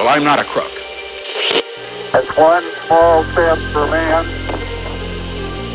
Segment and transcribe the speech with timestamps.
[0.00, 0.72] Well, I'm not a crook.
[2.14, 4.24] It's one small step for man,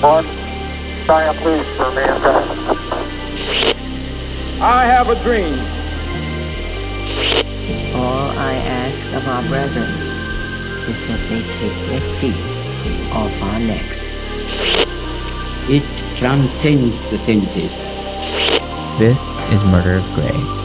[0.02, 0.26] one
[1.06, 2.50] giant leap for mankind.
[4.60, 5.60] I have a dream.
[7.94, 9.92] All I ask of our brethren
[10.90, 14.16] is that they take their feet off our necks.
[15.70, 15.84] It
[16.18, 17.70] transcends the senses.
[18.98, 19.22] This
[19.54, 20.65] is Murder of Grey.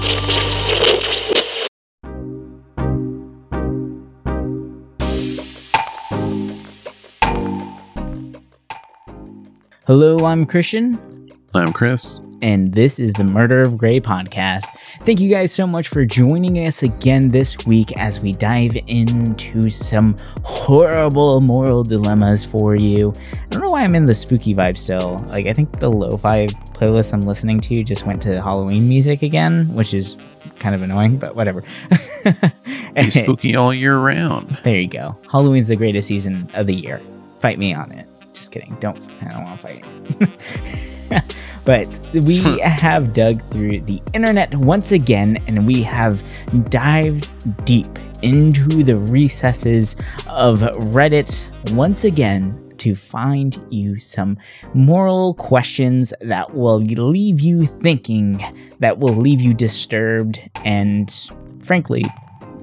[9.91, 12.21] Hello, I'm Christian, I'm Chris.
[12.43, 14.66] and this is the Murder of Grey podcast.
[15.05, 19.69] Thank you guys so much for joining us again this week as we dive into
[19.69, 23.13] some horrible moral dilemmas for you.
[23.33, 25.16] I don't know why I'm in the spooky vibe still.
[25.27, 29.23] Like, I think the lo fi playlist I'm listening to just went to Halloween music
[29.23, 30.16] again, which is
[30.61, 31.65] kind of annoying, but whatever.
[32.95, 34.57] Be spooky all year round.
[34.63, 35.19] There you go.
[35.29, 37.02] Halloween's the greatest season of the year.
[37.41, 38.07] Fight me on it.
[38.41, 38.74] Just kidding.
[38.80, 38.99] Don't.
[39.21, 39.66] I don't want to
[41.10, 41.35] fight.
[41.66, 42.57] but we hmm.
[42.60, 46.24] have dug through the internet once again, and we have
[46.71, 47.29] dived
[47.66, 49.95] deep into the recesses
[50.27, 54.38] of Reddit once again to find you some
[54.73, 58.43] moral questions that will leave you thinking,
[58.79, 61.30] that will leave you disturbed, and
[61.63, 62.07] frankly,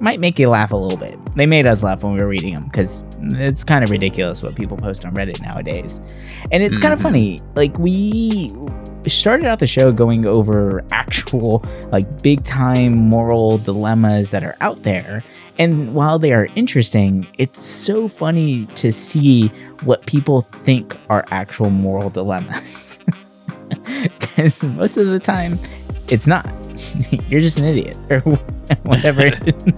[0.00, 1.18] might make you laugh a little bit.
[1.36, 3.04] They made us laugh when we were reading them because
[3.34, 6.00] it's kind of ridiculous what people post on Reddit nowadays.
[6.50, 7.08] And it's kind of mm-hmm.
[7.08, 7.38] funny.
[7.54, 8.50] Like, we
[9.06, 14.82] started out the show going over actual, like, big time moral dilemmas that are out
[14.82, 15.22] there.
[15.58, 19.48] And while they are interesting, it's so funny to see
[19.84, 22.98] what people think are actual moral dilemmas.
[24.18, 25.58] Because most of the time,
[26.08, 26.46] it's not.
[27.28, 27.96] You're just an idiot
[28.84, 29.30] whatever.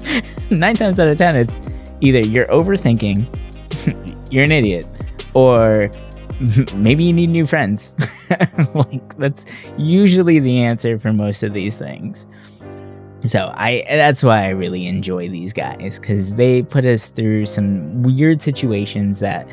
[0.50, 1.60] Nine times out of ten, it's
[2.00, 3.26] either you're overthinking,
[4.30, 4.86] you're an idiot,
[5.34, 5.90] or
[6.74, 7.94] maybe you need new friends.
[8.74, 9.44] like that's
[9.76, 12.26] usually the answer for most of these things.
[13.26, 18.02] So I that's why I really enjoy these guys cuz they put us through some
[18.02, 19.46] weird situations that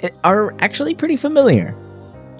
[0.00, 1.74] eh, are actually pretty familiar.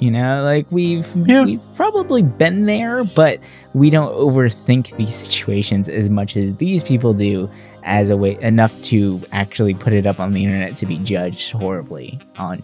[0.00, 1.44] You know, like we've Yeah.
[1.44, 3.38] we've probably been there, but
[3.74, 7.48] we don't overthink these situations as much as these people do
[7.84, 11.52] as a way enough to actually put it up on the internet to be judged
[11.52, 12.62] horribly on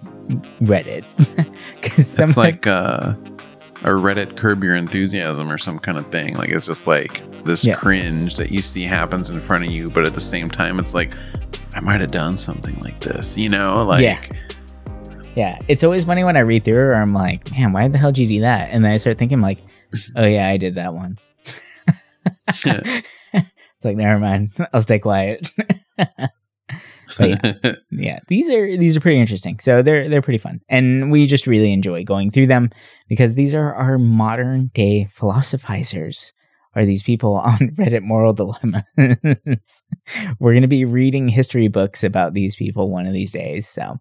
[0.63, 1.05] Reddit.
[1.83, 3.13] Cuz It's like uh,
[3.83, 6.35] a Reddit curb your enthusiasm or some kind of thing.
[6.37, 7.75] Like it's just like this Yeah.
[7.75, 10.95] cringe that you see happens in front of you, but at the same time, it's
[10.95, 11.13] like
[11.75, 13.37] I might have done something like this.
[13.37, 14.19] You know, like Yeah.
[15.37, 17.99] Yeah, it's always funny when I read through it, or I'm like, man, why the
[17.99, 18.71] hell did you do that?
[18.71, 19.59] And then I start thinking, like,
[20.17, 21.31] oh yeah, I did that once.
[22.49, 25.51] it's like, never mind, I'll stay quiet.
[25.99, 26.09] but
[27.21, 29.61] yeah, yeah, these are these are pretty interesting.
[29.61, 32.71] So they're they're pretty fun, and we just really enjoy going through them
[33.07, 36.33] because these are our modern day philosophizers.
[36.75, 38.85] Are these people on Reddit moral dilemmas?
[40.39, 43.99] We're going to be reading history books about these people one of these days, so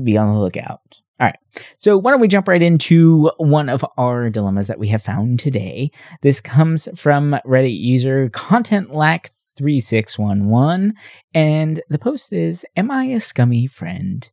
[0.00, 0.80] be on the lookout.
[1.18, 1.38] All right.
[1.78, 5.38] So why don't we jump right into one of our dilemmas that we have found
[5.38, 5.90] today?
[6.20, 10.92] This comes from Reddit user Content Lack 3611
[11.32, 14.28] and the post is Am I a scummy friend?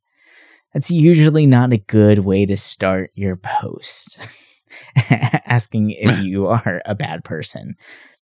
[0.74, 4.20] That's usually not a good way to start your post.
[5.10, 7.76] Asking if you are a bad person.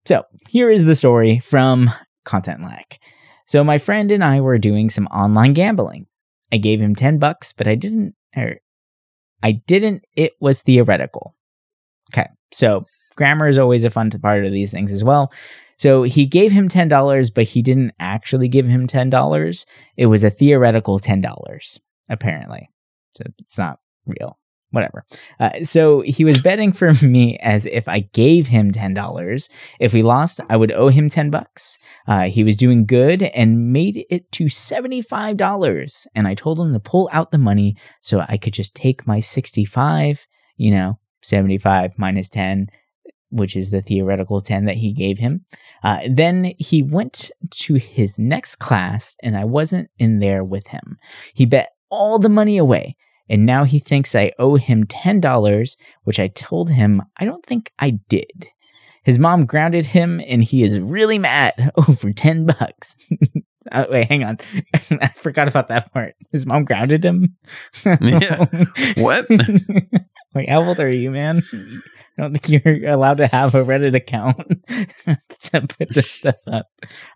[0.05, 1.91] So, here is the story from
[2.25, 2.99] Content Lack.
[3.45, 6.07] So, my friend and I were doing some online gambling.
[6.51, 8.15] I gave him 10 bucks, but I didn't
[9.43, 11.35] I didn't it was theoretical.
[12.13, 12.29] Okay.
[12.53, 12.85] So,
[13.15, 15.31] grammar is always a fun part of these things as well.
[15.77, 19.65] So, he gave him $10, but he didn't actually give him $10.
[19.97, 21.79] It was a theoretical $10
[22.09, 22.69] apparently.
[23.17, 24.37] So, it's not real.
[24.71, 25.05] Whatever.
[25.39, 29.49] Uh, so he was betting for me as if I gave him ten dollars.
[29.79, 31.77] If we lost, I would owe him ten bucks.
[32.07, 36.07] Uh, he was doing good and made it to seventy-five dollars.
[36.15, 39.19] And I told him to pull out the money so I could just take my
[39.19, 40.25] sixty-five.
[40.55, 42.67] You know, seventy-five minus ten,
[43.29, 45.45] which is the theoretical ten that he gave him.
[45.83, 50.97] Uh, then he went to his next class, and I wasn't in there with him.
[51.33, 52.95] He bet all the money away
[53.31, 57.71] and now he thinks I owe him $10, which I told him I don't think
[57.79, 58.49] I did.
[59.03, 62.97] His mom grounded him and he is really mad over 10 bucks.
[63.71, 64.37] Uh, wait, hang on.
[65.01, 66.15] I forgot about that part.
[66.33, 67.37] His mom grounded him.
[67.85, 68.45] Yeah.
[68.97, 69.27] What?
[70.35, 71.43] Like, how old are you, man?
[71.53, 74.37] I don't think you're allowed to have a Reddit account
[75.41, 76.67] to put this stuff up.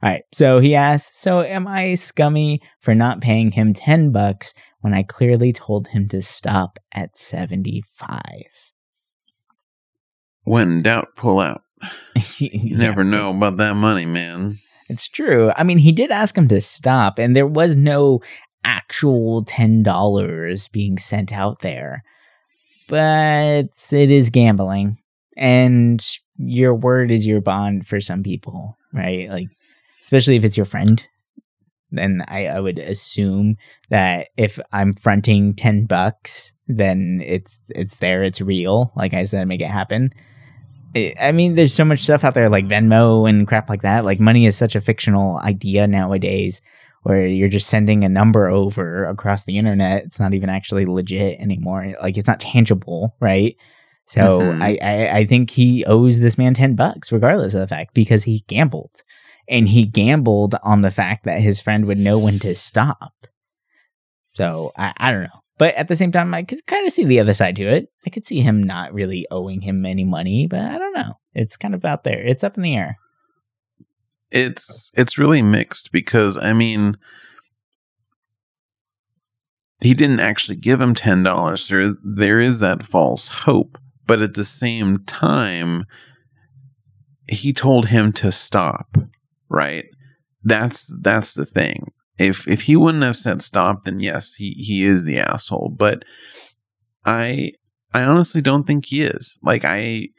[0.02, 0.24] All right.
[0.34, 4.54] So he asks, So am I scummy for not paying him 10 bucks
[4.86, 8.22] when I clearly told him to stop at 75?
[10.44, 11.64] When in doubt, pull out.
[12.38, 12.78] You Yeah.
[12.78, 14.60] never know about that money, man.
[14.88, 15.52] It's true.
[15.58, 18.22] I mean, he did ask him to stop, and there was no
[18.64, 22.04] actual $10 being sent out there.
[22.88, 25.00] But it is gambling,
[25.36, 26.06] and
[26.38, 29.32] your word is your bond for some people, right?
[29.32, 29.48] Like,
[30.04, 31.04] especially if it's your friend.
[31.92, 33.58] Then I, I would assume
[33.90, 38.92] that if I'm fronting 10 bucks, then it's it's there, it's real.
[38.96, 40.12] Like I said, make it happen.
[40.96, 44.06] I I mean, there's so much stuff out there like Venmo and crap like that.
[44.06, 46.62] Like money is such a fictional idea nowadays
[47.04, 50.04] where you're just sending a number over across the internet.
[50.04, 51.94] It's not even actually legit anymore.
[52.02, 53.56] Like it's not tangible, right?
[54.08, 54.62] So Mhm.
[54.62, 58.24] I, I, I think he owes this man 10 bucks regardless of the fact because
[58.24, 59.04] he gambled.
[59.48, 63.14] And he gambled on the fact that his friend would know when to stop.
[64.34, 65.42] So I, I don't know.
[65.58, 67.90] But at the same time, I could kind of see the other side to it.
[68.06, 71.14] I could see him not really owing him any money, but I don't know.
[71.34, 72.22] It's kind of out there.
[72.22, 72.98] It's up in the air.
[74.32, 76.98] It's it's really mixed because I mean
[79.82, 81.68] he didn't actually give him ten dollars.
[81.68, 83.78] There there is that false hope.
[84.08, 85.86] But at the same time,
[87.28, 88.98] he told him to stop,
[89.50, 89.86] right?
[90.44, 91.92] That's that's the thing.
[92.18, 95.74] If if he wouldn't have said stop, then yes, he, he is the asshole.
[95.78, 96.04] But
[97.06, 97.52] I
[97.94, 99.38] I honestly don't think he is.
[99.44, 100.10] Like I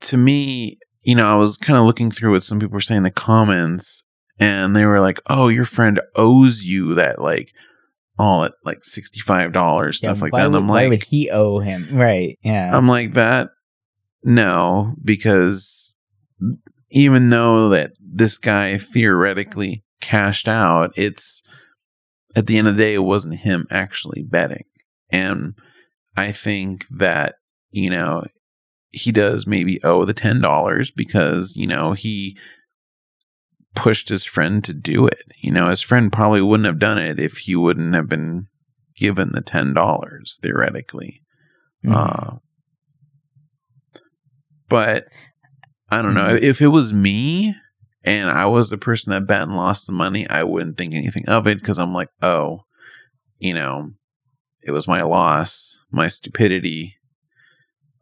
[0.00, 2.98] to me, you know, I was kind of looking through what some people were saying
[2.98, 4.04] in the comments,
[4.38, 7.52] and they were like, "Oh, your friend owes you that like
[8.18, 11.30] all at like sixty five dollars stuff like that." And I'm like, "Why would he
[11.30, 11.90] owe him?
[11.92, 12.38] Right.
[12.42, 12.74] Yeah.
[12.74, 13.50] I'm like that.
[14.22, 15.98] No, because
[16.96, 21.46] even though that this guy theoretically cashed out, it's
[22.34, 24.64] at the end of the day, it wasn't him actually betting.
[25.10, 25.52] And
[26.16, 27.34] I think that,
[27.70, 28.24] you know,
[28.92, 32.38] he does maybe owe the $10 because, you know, he
[33.74, 35.24] pushed his friend to do it.
[35.42, 38.46] You know, his friend probably wouldn't have done it if he wouldn't have been
[38.96, 41.20] given the $10 theoretically.
[41.84, 41.94] Mhm.
[41.94, 42.38] Uh,
[44.70, 45.08] but
[45.90, 46.28] I don't Mm-hmm.
[46.28, 46.38] know.
[46.40, 47.54] If it was me
[48.04, 51.28] and I was the person that bet and lost the money, I wouldn't think anything
[51.28, 52.60] of it because I'm like, oh,
[53.38, 53.92] you know,
[54.62, 56.96] it was my loss, my stupidity.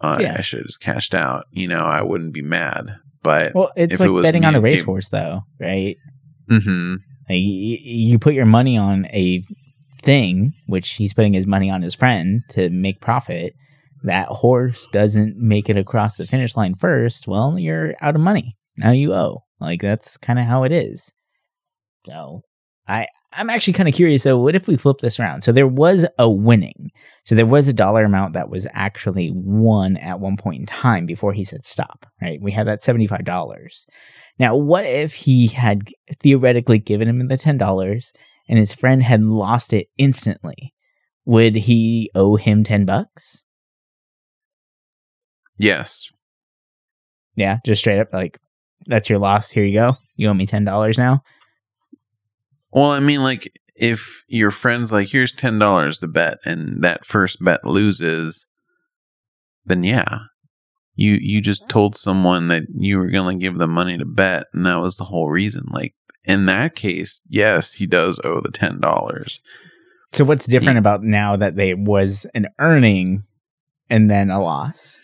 [0.00, 0.36] Uh, Yeah.
[0.38, 1.44] I should have just cashed out.
[1.50, 2.96] You know, I wouldn't be mad.
[3.22, 5.96] But well, it's if it like was betting me, on a it racehorse, though, right?
[6.50, 6.94] Mm-hmm.
[7.28, 9.42] Like, you, you put your money on a
[10.02, 13.54] thing, which he's putting his money on his friend to make profit.
[14.04, 17.26] That horse doesn't make it across the finish line first.
[17.26, 18.54] Well, you're out of money.
[18.76, 19.42] Now you owe.
[19.60, 21.12] Like that's kind of how it is.
[22.06, 22.42] So,
[22.86, 24.22] I I'm actually kind of curious.
[24.22, 25.42] So, what if we flip this around?
[25.42, 26.90] So there was a winning.
[27.24, 31.06] So there was a dollar amount that was actually won at one point in time
[31.06, 32.06] before he said stop.
[32.20, 32.40] Right?
[32.40, 33.86] We had that seventy five dollars.
[34.38, 35.88] Now, what if he had
[36.20, 38.12] theoretically given him the ten dollars
[38.48, 40.74] and his friend had lost it instantly?
[41.24, 43.43] Would he owe him ten bucks?
[45.58, 46.10] Yes.
[47.36, 48.38] Yeah, just straight up like
[48.86, 49.50] that's your loss.
[49.50, 49.96] Here you go.
[50.16, 51.22] You owe me ten dollars now.
[52.72, 57.04] Well, I mean, like if your friend's like, "Here's ten dollars to bet," and that
[57.04, 58.46] first bet loses,
[59.64, 60.18] then yeah,
[60.94, 64.44] you you just told someone that you were going to give them money to bet,
[64.52, 65.62] and that was the whole reason.
[65.70, 65.94] Like
[66.24, 69.40] in that case, yes, he does owe the ten dollars.
[70.12, 70.80] So what's different Yeah.
[70.80, 73.24] about now that they was an earning
[73.90, 75.00] and then a loss?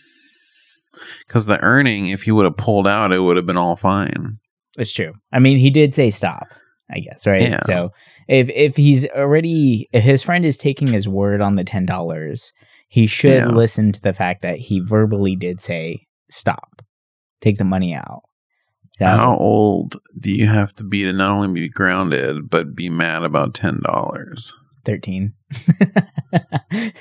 [1.26, 4.38] Because the earning, if he would have pulled out, it would have been all fine.
[4.78, 5.12] It's true.
[5.32, 6.46] I mean, he did say stop,
[6.90, 7.42] I guess, right?
[7.42, 7.60] Yeah.
[7.66, 7.90] So
[8.28, 12.52] if if he's already if his friend is taking his word on the ten dollars,
[12.88, 13.48] he should Yeah.
[13.48, 16.82] listen to the fact that he verbally did say stop,
[17.40, 18.22] take the money out.
[18.98, 22.88] So, How old do you have to be to not only be grounded but be
[22.90, 24.52] mad about ten dollars?
[24.84, 25.34] thirteen.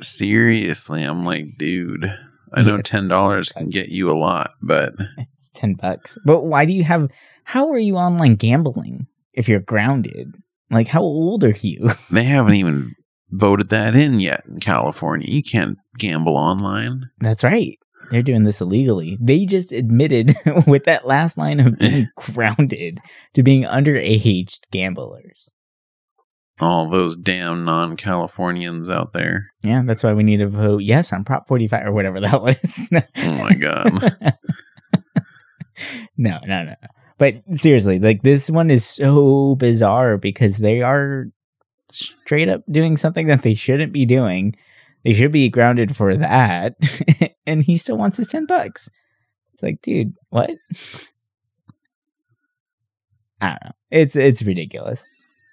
[0.00, 2.14] Seriously, I'm like, dude,
[2.52, 6.18] I know ten dollars can get you a lot, but it's ten bucks.
[6.24, 7.08] But why do you have?
[7.44, 10.34] How are you online gambling if you're grounded?
[10.70, 11.90] Like, how old are you?
[12.10, 12.94] they haven't even
[13.30, 15.28] voted that in yet in California.
[15.28, 17.10] You can't gamble online.
[17.20, 17.78] That's right.
[18.10, 19.18] They're doing this illegally.
[19.20, 20.34] They just admitted
[20.66, 23.00] with that last line of being grounded
[23.34, 25.50] to being underage gamblers.
[26.60, 29.50] All those damn non-Californians out there.
[29.62, 32.88] Yeah, that's why we need to vote yes on Prop 45 or whatever that was.
[33.16, 34.16] Oh my god.
[36.16, 36.74] no, no, no.
[37.18, 41.26] But seriously, like this one is so bizarre because they are
[41.90, 44.54] straight up doing something that they shouldn't be doing.
[45.04, 46.74] They should be grounded for that.
[47.46, 48.90] and he still wants his 10 bucks.
[49.52, 50.50] It's like, dude, what?
[53.40, 53.72] I don't know.
[53.90, 55.04] It's it's ridiculous.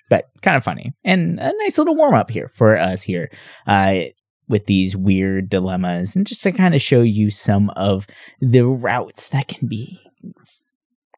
[0.09, 0.93] But kind of funny.
[1.03, 3.31] And a nice little warm up here for us here.
[3.67, 3.95] Uh
[4.47, 8.05] with these weird dilemmas and just to kind of show you some of
[8.41, 9.99] the routes that can be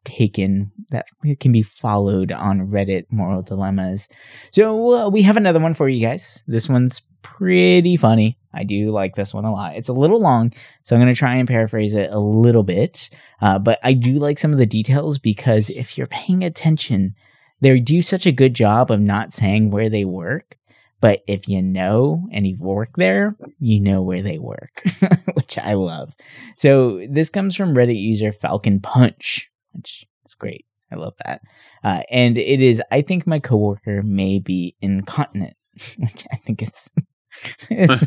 [0.05, 1.05] taken that
[1.41, 4.07] can be followed on Reddit moral dilemmas.
[4.51, 6.43] So uh, we have another one for you guys.
[6.47, 8.37] This one's pretty funny.
[8.53, 9.75] I do like this one a lot.
[9.75, 10.53] It's a little long,
[10.83, 13.09] so I'm going to try and paraphrase it a little bit.
[13.41, 17.13] Uh, but I do like some of the details because if you're paying attention,
[17.61, 20.57] they do such a good job of not saying where they work.
[20.99, 24.83] But if you know and you've worked there, you know where they work,
[25.33, 26.13] which I love.
[26.55, 30.65] So this comes from Reddit user Falcon Punch, which is great.
[30.91, 31.41] I love that.
[31.83, 35.55] Uh, and it is, I think my coworker may be incontinent,
[35.97, 36.89] which I think is,
[37.69, 38.05] it's,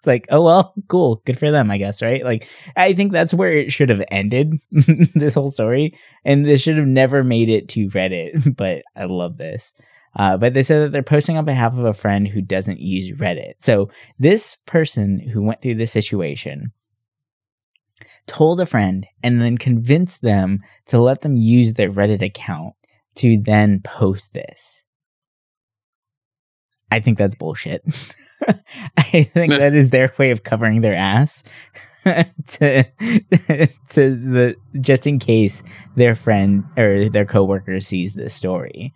[0.00, 1.22] it's like, oh, well, cool.
[1.26, 2.24] Good for them, I guess, right?
[2.24, 4.54] Like, I think that's where it should have ended,
[5.14, 5.94] this whole story.
[6.24, 9.74] And this should have never made it to Reddit, but I love this.
[10.16, 13.16] Uh, but they said that they're posting on behalf of a friend who doesn't use
[13.18, 13.54] Reddit.
[13.58, 16.72] So this person who went through this situation
[18.26, 22.74] told a friend and then convinced them to let them use their Reddit account
[23.16, 24.82] to then post this.
[26.90, 27.84] I think that's bullshit.
[28.96, 31.44] I think that is their way of covering their ass
[32.04, 32.84] to
[33.90, 35.62] to the just in case
[35.96, 38.94] their friend or their coworker sees this story.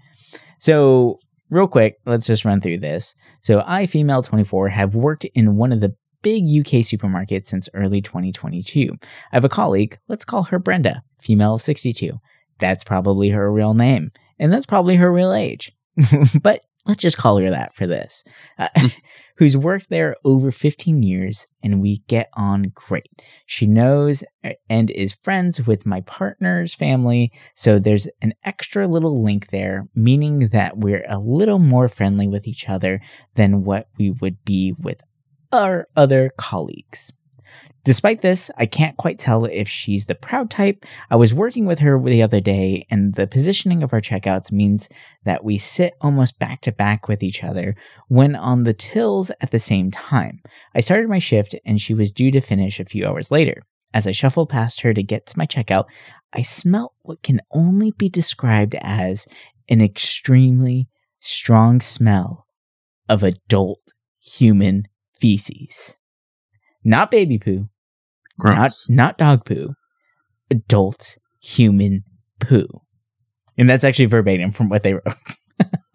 [0.58, 1.18] So,
[1.50, 3.14] real quick, let's just run through this.
[3.42, 8.00] So, I, female 24, have worked in one of the big UK supermarkets since early
[8.00, 8.88] 2022.
[9.00, 12.18] I have a colleague, let's call her Brenda, female of 62.
[12.58, 15.72] That's probably her real name, and that's probably her real age.
[16.42, 18.24] but let's just call her that for this.
[18.58, 18.68] Uh,
[19.36, 23.10] who's worked there over 15 years and we get on great.
[23.46, 29.22] She knows uh, and is friends with my partner's family, so there's an extra little
[29.22, 33.00] link there, meaning that we're a little more friendly with each other
[33.34, 35.00] than what we would be with
[35.52, 37.12] our other colleagues.
[37.84, 40.86] Despite this, I can't quite tell if she's the proud type.
[41.10, 44.88] I was working with her the other day, and the positioning of our checkouts means
[45.24, 47.76] that we sit almost back to back with each other
[48.08, 50.40] when on the tills at the same time.
[50.74, 53.62] I started my shift, and she was due to finish a few hours later.
[53.92, 55.84] As I shuffled past her to get to my checkout,
[56.32, 59.28] I smelt what can only be described as
[59.68, 60.88] an extremely
[61.20, 62.46] strong smell
[63.10, 63.80] of adult
[64.20, 64.84] human
[65.20, 65.98] feces.
[66.82, 67.68] Not baby poo,
[68.38, 68.56] Gross.
[68.56, 69.74] not not dog poo,
[70.50, 72.04] adult human
[72.40, 72.66] poo.
[73.56, 75.04] And that's actually verbatim from what they wrote.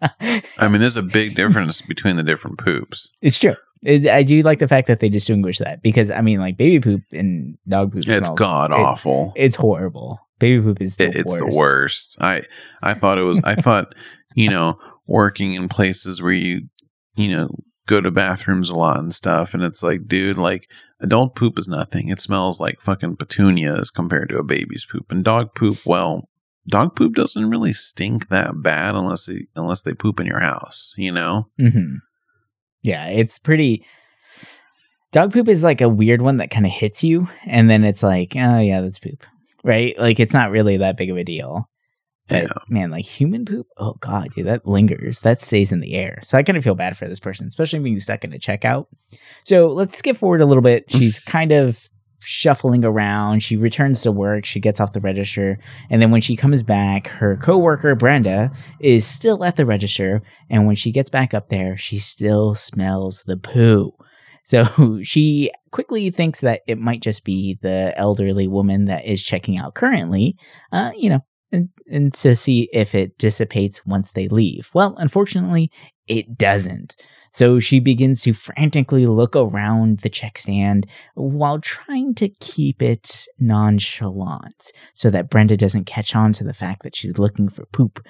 [0.58, 3.12] I mean, there's a big difference between the different poops.
[3.20, 3.56] it's true.
[3.82, 6.80] It, I do like the fact that they distinguish that because I mean, like baby
[6.80, 8.04] poop and dog poop.
[8.06, 9.32] It's god it- awful.
[9.36, 10.18] it's horrible.
[10.38, 11.38] Baby poop is the It- it's worst.
[11.50, 12.16] the worst.
[12.20, 12.42] I
[12.82, 13.40] I thought it was.
[13.44, 13.94] I thought
[14.34, 16.62] you know working in places where you
[17.16, 17.48] you know
[17.86, 20.68] go to bathrooms a lot and stuff, and it's like, dude, like
[21.00, 22.08] adult poop is nothing.
[22.08, 25.78] It smells like fucking petunias compared to a baby's poop, and dog poop.
[25.84, 26.28] Well,
[26.68, 30.94] dog poop doesn't really stink that bad unless they, unless they poop in your house.
[30.96, 31.48] You know.
[31.58, 31.96] hmm
[32.82, 33.84] Yeah, it's pretty.
[35.12, 38.02] Dog poop is like a weird one that kind of hits you, and then it's
[38.02, 39.24] like, oh yeah, that's poop,
[39.64, 39.98] right?
[39.98, 41.68] Like it's not really that big of a deal.
[42.30, 42.52] Yeah.
[42.68, 45.20] man, like human poop, oh god, dude, that lingers.
[45.20, 46.20] That stays in the air.
[46.22, 48.86] So I kind of feel bad for this person, especially being stuck in a checkout.
[49.44, 50.90] So let's skip forward a little bit.
[50.90, 51.88] She's kind of
[52.20, 53.42] shuffling around.
[53.42, 54.44] She returns to work.
[54.44, 55.58] She gets off the register,
[55.88, 60.22] and then when she comes back, her coworker Brenda is still at the register.
[60.48, 63.92] And when she gets back up there, she still smells the poo.
[64.44, 69.58] So she quickly thinks that it might just be the elderly woman that is checking
[69.58, 70.36] out currently,
[70.72, 71.20] uh, you know,
[71.52, 74.70] and, and to see if it dissipates once they leave.
[74.74, 75.70] Well, unfortunately,
[76.06, 76.96] it doesn't.
[77.32, 83.26] So she begins to frantically look around the check stand while trying to keep it
[83.38, 88.04] nonchalant so that Brenda doesn't catch on to the fact that she's looking for poop.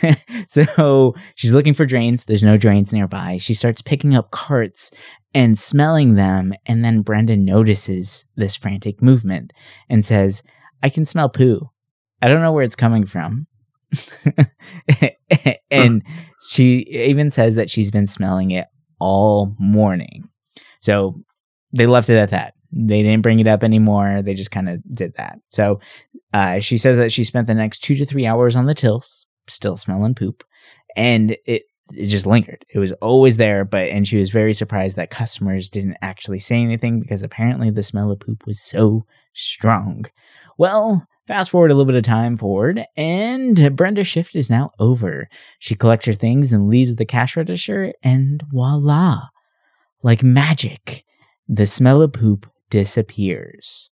[0.48, 2.24] so she's looking for drains.
[2.24, 3.38] There's no drains nearby.
[3.38, 4.90] She starts picking up carts
[5.32, 6.52] and smelling them.
[6.66, 9.52] And then Brenda notices this frantic movement
[9.88, 10.42] and says,
[10.82, 11.70] I can smell poo.
[12.20, 13.46] I don't know where it's coming from.
[15.70, 16.02] and
[16.46, 18.66] she even says that she's been smelling it
[18.98, 20.28] all morning.
[20.80, 21.22] So
[21.72, 22.54] they left it at that.
[22.72, 24.20] They didn't bring it up anymore.
[24.22, 25.38] They just kind of did that.
[25.50, 25.80] So
[26.34, 29.26] uh, she says that she spent the next two to three hours on the tills,
[29.48, 30.44] still smelling poop,
[30.96, 31.62] and it
[31.94, 32.66] it just lingered.
[32.74, 36.56] It was always there, but and she was very surprised that customers didn't actually say
[36.56, 40.04] anything because apparently the smell of poop was so strong.
[40.58, 45.28] Well, fast forward a little bit of time forward, and Brenda's shift is now over.
[45.58, 49.28] She collects her things and leaves the cash register, and voila,
[50.02, 51.04] like magic,
[51.46, 53.90] the smell of poop disappears.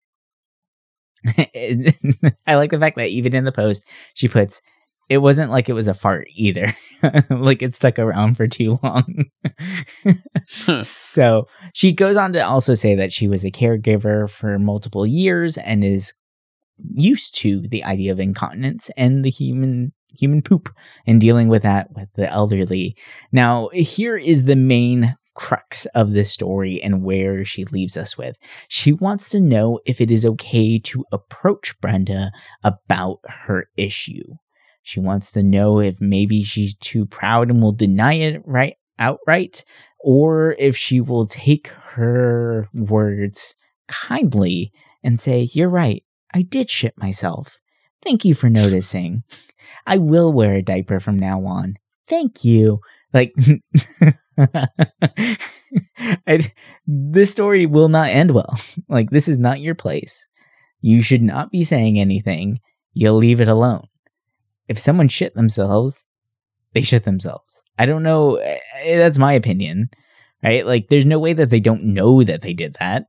[1.26, 4.62] I like the fact that even in the post, she puts,
[5.08, 6.74] it wasn't like it was a fart either.
[7.30, 9.26] like it stuck around for too long.
[10.82, 15.58] so she goes on to also say that she was a caregiver for multiple years
[15.58, 16.12] and is
[16.94, 20.68] used to the idea of incontinence and the human human poop
[21.06, 22.96] and dealing with that with the elderly.
[23.32, 28.36] Now, here is the main crux of this story and where she leaves us with.
[28.68, 32.30] She wants to know if it is okay to approach Brenda
[32.62, 34.22] about her issue.
[34.82, 39.64] She wants to know if maybe she's too proud and will deny it right outright,
[40.00, 43.56] or if she will take her words
[43.88, 46.04] kindly and say, You're right,
[46.34, 47.60] I did shit myself.
[48.02, 49.22] Thank you for noticing.
[49.86, 51.76] I will wear a diaper from now on.
[52.08, 52.80] Thank you.
[53.12, 53.32] Like,
[56.26, 56.52] I,
[56.86, 58.58] this story will not end well.
[58.88, 60.26] Like, this is not your place.
[60.80, 62.58] You should not be saying anything.
[62.92, 63.86] You'll leave it alone.
[64.68, 66.04] If someone shit themselves,
[66.72, 67.62] they shit themselves.
[67.78, 68.40] I don't know.
[68.84, 69.90] That's my opinion,
[70.42, 70.66] right?
[70.66, 73.04] Like, there's no way that they don't know that they did that.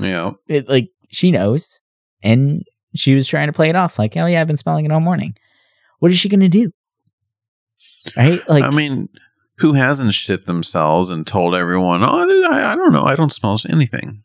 [0.00, 0.32] Yeah.
[0.48, 1.80] It, like, she knows.
[2.22, 2.64] And
[2.94, 5.00] she was trying to play it off like, oh, yeah, I've been smelling it all
[5.00, 5.34] morning.
[5.98, 6.70] What is she going to do?
[8.16, 8.46] Right?
[8.48, 9.08] Like, I mean,
[9.58, 13.58] who hasn't shit themselves and told everyone, "Oh, I, I don't know, I don't smell
[13.68, 14.24] anything."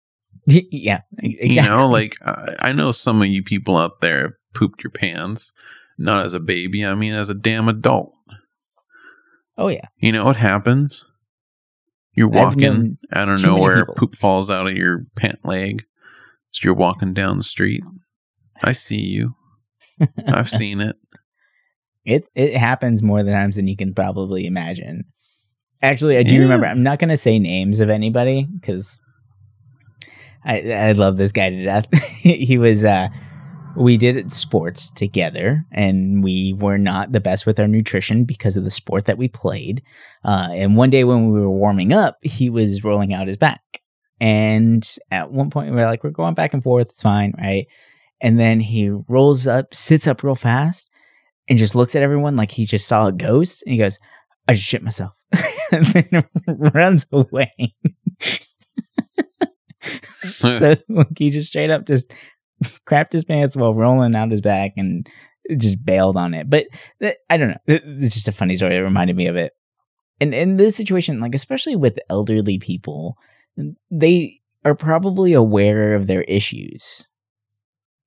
[0.46, 1.54] yeah, exactly.
[1.54, 5.52] You know, like I, I know some of you people out there pooped your pants,
[5.98, 6.84] not as a baby.
[6.84, 8.12] I mean, as a damn adult.
[9.58, 9.88] Oh yeah.
[9.98, 11.04] You know what happens?
[12.14, 15.84] You're walking out of nowhere, poop falls out of your pant leg.
[16.52, 17.82] So you're walking down the street.
[18.62, 19.34] I see you.
[20.26, 20.96] I've seen it.
[22.04, 25.04] It it happens more times than you can probably imagine.
[25.82, 26.40] Actually, I do Yeah.
[26.40, 26.66] remember.
[26.66, 28.98] I'm not going to say names of anybody because
[30.44, 31.86] I I love this guy to death.
[32.20, 33.08] he was uh
[33.76, 38.64] we did sports together and we were not the best with our nutrition because of
[38.64, 39.80] the sport that we played.
[40.24, 43.60] Uh, and one day when we were warming up, he was rolling out his back.
[44.20, 46.90] And at one point, we're like, we're going back and forth.
[46.90, 47.66] It's fine, right?
[48.20, 50.90] And then he rolls up, sits up real fast,
[51.48, 53.62] and just looks at everyone like he just saw a ghost.
[53.64, 53.98] And he goes,
[54.46, 55.12] I just shit myself.
[55.72, 56.24] and then
[56.74, 57.74] runs away.
[60.24, 62.12] so like, he just straight up just
[62.86, 65.08] crapped his pants while rolling out his back and
[65.56, 66.48] just bailed on it.
[66.50, 66.66] But
[67.00, 67.56] th- I don't know.
[67.66, 69.52] It- It's just a funny story It reminded me of it.
[70.20, 73.16] And in this situation, like especially with elderly people,
[73.90, 77.06] they are probably aware of their issues.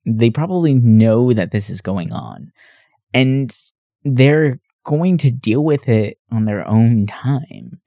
[0.06, 2.52] They probably know that this is going on.
[3.12, 3.56] And
[4.04, 7.80] they're going to deal with it on their own time.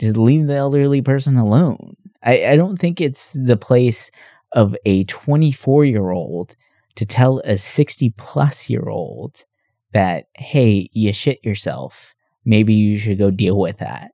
[0.00, 1.96] Just leave the elderly person alone.
[2.22, 4.10] I, I don't think it's the place
[4.52, 6.56] of a 24 year old
[6.96, 9.44] to tell a 60 plus year old
[9.92, 12.14] that, hey, you shit yourself.
[12.44, 14.13] Maybe you should go deal with that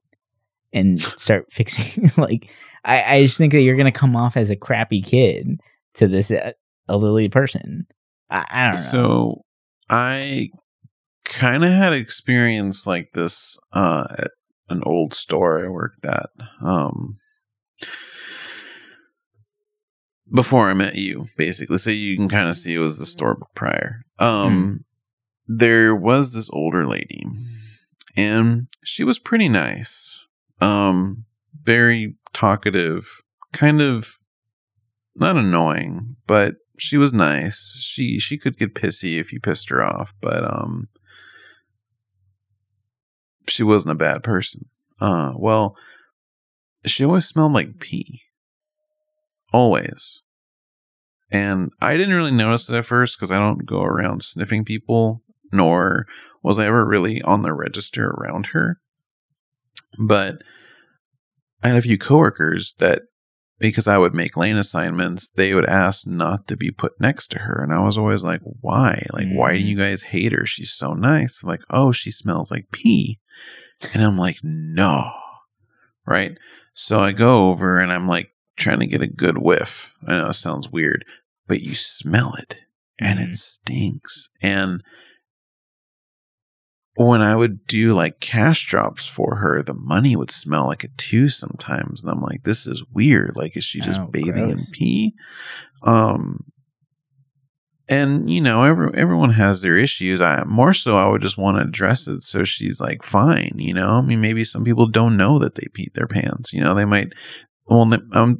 [0.73, 2.11] and start fixing.
[2.17, 2.51] like,
[2.85, 5.61] I, I just think that you're going to come off as a crappy kid
[5.95, 6.53] to this uh,
[6.89, 7.87] elderly person.
[8.31, 8.81] I, I don't know.
[8.81, 9.45] So
[9.89, 10.51] I
[11.25, 14.31] kind of had experience like this uh, at
[14.69, 16.31] an old store I worked at.
[16.63, 17.19] Um,
[20.33, 21.79] before I met you, basically.
[21.79, 24.03] So you can kind of see it was the store prior.
[24.19, 24.85] Um,
[25.47, 27.25] there was this older lady,
[28.17, 30.27] and she was pretty nice.
[30.61, 31.25] Um,
[31.63, 34.19] very talkative, kind of
[35.17, 37.77] not annoying, but she was nice.
[37.81, 40.89] She she could get pissy if you pissed her off, but um,
[43.49, 44.67] she wasn't a bad person.
[45.01, 45.77] Uh, well,
[46.87, 48.23] she always smelled like pee.
[49.53, 50.23] Always.
[51.33, 55.23] And I didn't really notice it at first because I don't go around sniffing people,
[55.53, 56.07] nor
[56.43, 58.81] was I ever really on the register around her.
[59.99, 60.43] But
[61.63, 63.03] I had a few coworkers that
[63.59, 67.41] because I would make lane assignments, they would ask not to be put next to
[67.41, 67.63] her.
[67.63, 69.05] And I was always like, why?
[69.13, 69.67] Like, why do Mm.
[69.67, 70.47] you guys hate her?
[70.47, 71.45] She's so nice.
[71.45, 73.19] Like, oh, she smells like pee.
[73.93, 75.11] And I'm like, no.
[76.07, 76.39] Right.
[76.73, 79.93] So I go over and I'm like trying to get a good whiff.
[80.07, 81.05] I know it sounds weird,
[81.47, 82.57] but you smell it
[82.99, 83.31] and Mhm.
[83.31, 84.31] it stinks.
[84.41, 84.83] And
[86.97, 90.97] when I would do like cash drops for her, the money would smell like it
[90.99, 92.03] too sometimes.
[92.03, 93.37] And I'm like, this is weird.
[93.37, 95.15] Like, is she just Oh, bathing in pee?
[95.83, 96.45] Um,
[97.89, 100.21] and you know, every, everyone has their issues.
[100.21, 103.55] I more so, I would just want to address it so she's like fine.
[103.57, 106.53] You know, I mean, maybe some people don't know that they peed their pants.
[106.53, 107.13] You know, they might.
[107.67, 108.39] Well, um,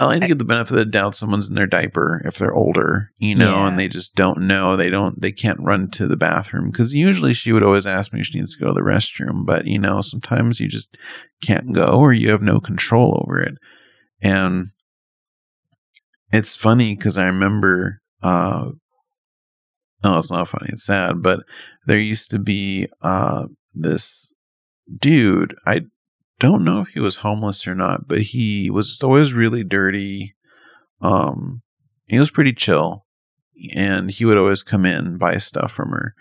[0.00, 2.54] I like to give the benefit of the doubt someone's in their diaper if they're
[2.54, 3.68] older, you know, Yeah.
[3.68, 4.76] and they just don't know.
[4.76, 8.20] They don't, they can't run to the bathroom because usually she would always ask me
[8.20, 9.44] if she needs to go to the restroom.
[9.46, 10.96] But, you know, sometimes you just
[11.42, 13.54] can't go or you have no control over it.
[14.20, 14.70] And
[16.32, 18.70] it's funny because I remember, uh,
[20.04, 20.66] no, it's not funny.
[20.70, 21.40] It's sad, but
[21.86, 24.34] there used to be uh, this
[24.98, 25.54] dude.
[25.66, 25.82] I
[26.38, 30.34] don't know if he was homeless or not, but he was always really dirty.
[31.00, 31.62] Um,
[32.06, 33.06] he was pretty chill,
[33.74, 36.14] and he would always come in buy stuff from her,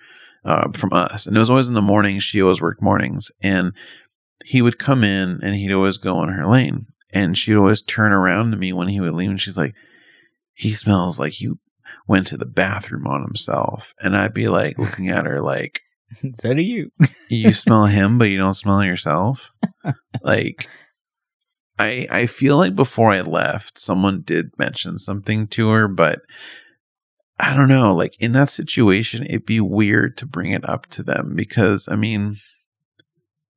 [0.43, 2.19] uh, from us, and it was always in the morning.
[2.19, 3.73] She always worked mornings, and
[4.45, 8.11] he would come in and he'd always go on her lane, and she'd always turn
[8.11, 9.73] around to me when he would leave, and she's like,
[10.53, 11.51] "He smells like he
[12.07, 15.81] went to the bathroom on himself," and I'd be like looking at her like
[16.39, 16.91] so do you.
[17.29, 19.49] you smell him but you don't smell yourself
[20.23, 20.67] like
[21.79, 26.21] i i feel like before i left someone did mention something to her but
[27.39, 31.03] i don't know like in that situation it'd be weird to bring it up to
[31.03, 32.37] them because i mean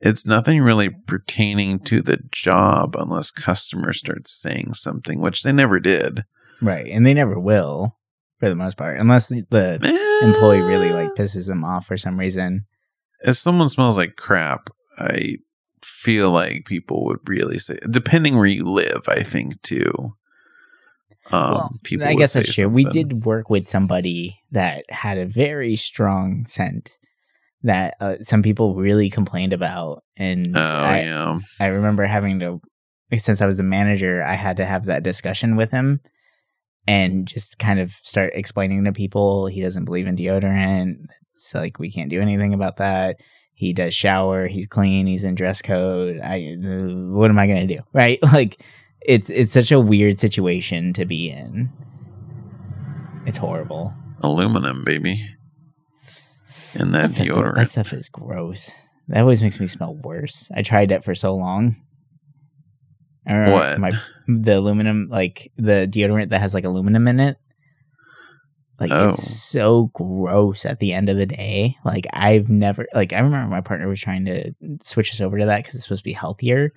[0.01, 5.81] it's nothing really pertaining to the job unless customers start saying something which they never
[5.81, 6.25] did
[6.61, 6.89] Right.
[6.89, 7.97] And they never will
[8.39, 12.19] for the most part, unless the, the employee really like pisses them off for some
[12.19, 12.65] reason.
[13.21, 15.37] if someone smells like crap, I
[15.83, 20.15] feel like people would really say, depending where you live, I think too.
[21.31, 22.69] Um, well, people I guess that's true.
[22.69, 26.91] We did work with somebody that had a very strong scent
[27.63, 32.61] that uh, some people really complained about, and Oh I, yeah, I remember having to,
[33.19, 36.01] since I was the manager, I had to have that discussion with him
[36.89, 41.05] and just kind of start explaining to people he doesn't believe in deodorant.
[41.31, 43.21] It's like we can't do anything about that.
[43.53, 44.47] He does shower.
[44.47, 45.07] He's clean.
[45.07, 46.19] He's in dress code.
[46.21, 47.81] I what am I gonna do?
[47.93, 48.19] Right?
[48.23, 48.63] Like
[49.03, 51.71] it's it's such a weird situation to be in.
[53.27, 53.93] It's horrible.
[54.23, 55.21] aluminum, baby.
[56.75, 58.71] And that That stuff, that stuff is gross.
[59.09, 60.49] That always makes me smell worse.
[60.55, 61.77] I tried that for so long.
[63.35, 63.79] Remember What?
[63.79, 63.93] My
[64.27, 67.37] the aluminum, like the deodorant that has like aluminum in it.
[68.81, 69.09] Like Oh.
[69.11, 71.77] it's so gross at the end of the day.
[71.85, 74.53] Like I've never like I remember my partner was trying to
[74.85, 76.71] switch us over to that because it's supposed to be healthier,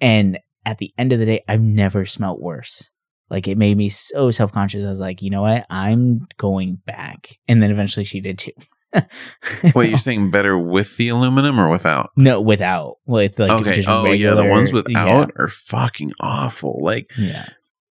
[0.00, 2.90] and at the end of the day, I've never smelt worse.
[3.30, 4.84] Like it made me so self conscious.
[4.84, 8.52] I was like, you know what, I'm going back, and then eventually she did too.
[9.74, 12.10] Wait, you're saying better with the aluminum or without?
[12.16, 13.84] No, without with like okay.
[13.86, 16.80] Oh yeah, the ones without Yeah, are fucking awful.
[16.82, 17.48] Like yeah.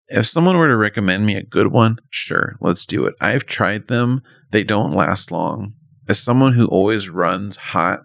[0.08, 3.14] if someone were to recommend me a good one, sure, let's do it.
[3.20, 5.74] I've tried them; they don't last long.
[6.08, 8.02] As someone who always runs hot,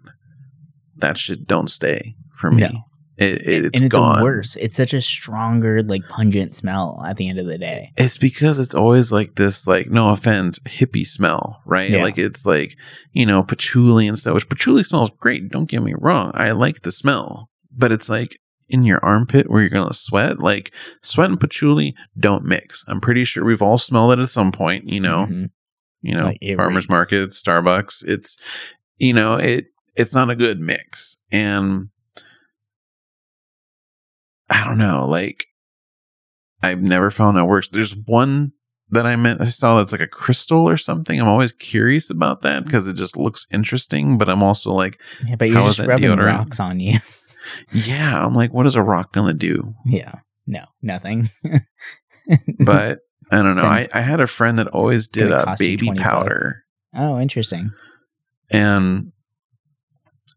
[0.97, 2.63] that shit don't stay for me.
[2.63, 2.85] No.
[3.17, 4.21] It, it, it's and it's gone.
[4.23, 4.55] worse.
[4.57, 7.93] It's such a stronger, like pungent smell at the end of the day.
[7.97, 11.89] It's because it's always like this, like no offense, hippie smell, right?
[11.89, 12.03] Yeah.
[12.03, 12.75] Like it's like
[13.13, 14.33] you know patchouli and stuff.
[14.33, 15.49] Which patchouli smells great.
[15.49, 19.61] Don't get me wrong, I like the smell, but it's like in your armpit where
[19.61, 20.39] you're gonna sweat.
[20.39, 22.83] Like sweat and patchouli don't mix.
[22.87, 24.89] I'm pretty sure we've all smelled it at some point.
[24.89, 25.49] You know, Mhm.
[26.01, 28.03] you know, Like, farmers markets, Starbucks.
[28.05, 28.37] It's
[28.97, 29.67] you know it.
[29.95, 31.89] It's not a good mix, and
[34.49, 35.07] I don't know.
[35.07, 35.45] Like
[36.61, 37.67] I've never found that works.
[37.69, 38.51] There's one
[38.89, 41.19] that I meant I saw that's like a crystal or something.
[41.19, 44.17] I'm always curious about that because it just looks interesting.
[44.17, 46.37] But I'm also like, Yeah, but you're How is just that rubbing deodorant?
[46.37, 46.99] rocks on you.
[47.71, 49.73] yeah, I'm like, what is a rock gonna do?
[49.85, 50.15] yeah.
[50.47, 51.31] No, nothing.
[52.59, 52.99] But
[53.31, 53.63] I don't know.
[53.63, 56.63] I, I had a friend that always did a baby 20 powder.
[56.95, 57.71] oh, interesting.
[58.51, 59.11] and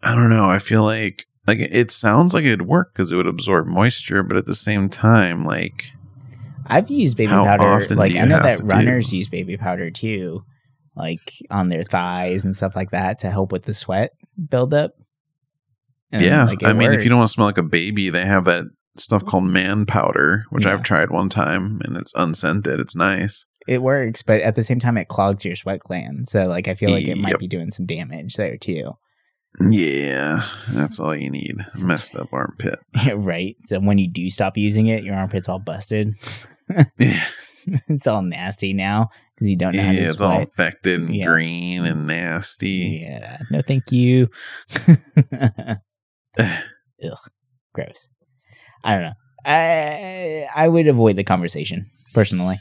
[0.03, 0.49] I don't know.
[0.49, 4.37] I feel like like it sounds like it'd work because it would absorb moisture, but
[4.37, 5.92] at the same time, like
[6.66, 7.64] I've used baby How powder.
[7.64, 8.68] often Like do I know have that to do?
[8.68, 10.44] runners use baby powder too,
[10.94, 14.12] like on their thighs and stuff like that to help with the sweat
[14.48, 14.92] buildup.
[16.11, 16.44] And, yeah.
[16.46, 18.64] like, I mean, if you don't want to smell like a baby, they have that
[18.96, 20.72] stuff called man powder, which Yeah.
[20.72, 22.80] I've tried one time, and it's unscented.
[22.80, 23.44] It's nice.
[23.66, 26.30] It works, but at the same time, it clogs your sweat gland.
[26.30, 28.92] So, like, I feel like it might be doing some damage there too.
[29.61, 31.56] Yeah, that's all you need.
[31.76, 32.78] Messed up armpit.
[33.14, 33.56] right.
[33.66, 36.14] So when you do stop using it, your armpit's all busted.
[36.98, 37.24] Yeah,
[37.88, 41.26] it's all nasty now because you don't know how yeah it's all infected and Yeah.
[41.26, 43.00] green and nasty.
[43.02, 43.38] Yeah.
[43.50, 44.28] No, thank you.
[46.38, 47.18] Ugh.
[47.74, 48.08] Gross.
[48.84, 49.12] I don't know.
[49.44, 52.58] I I would avoid the conversation personally.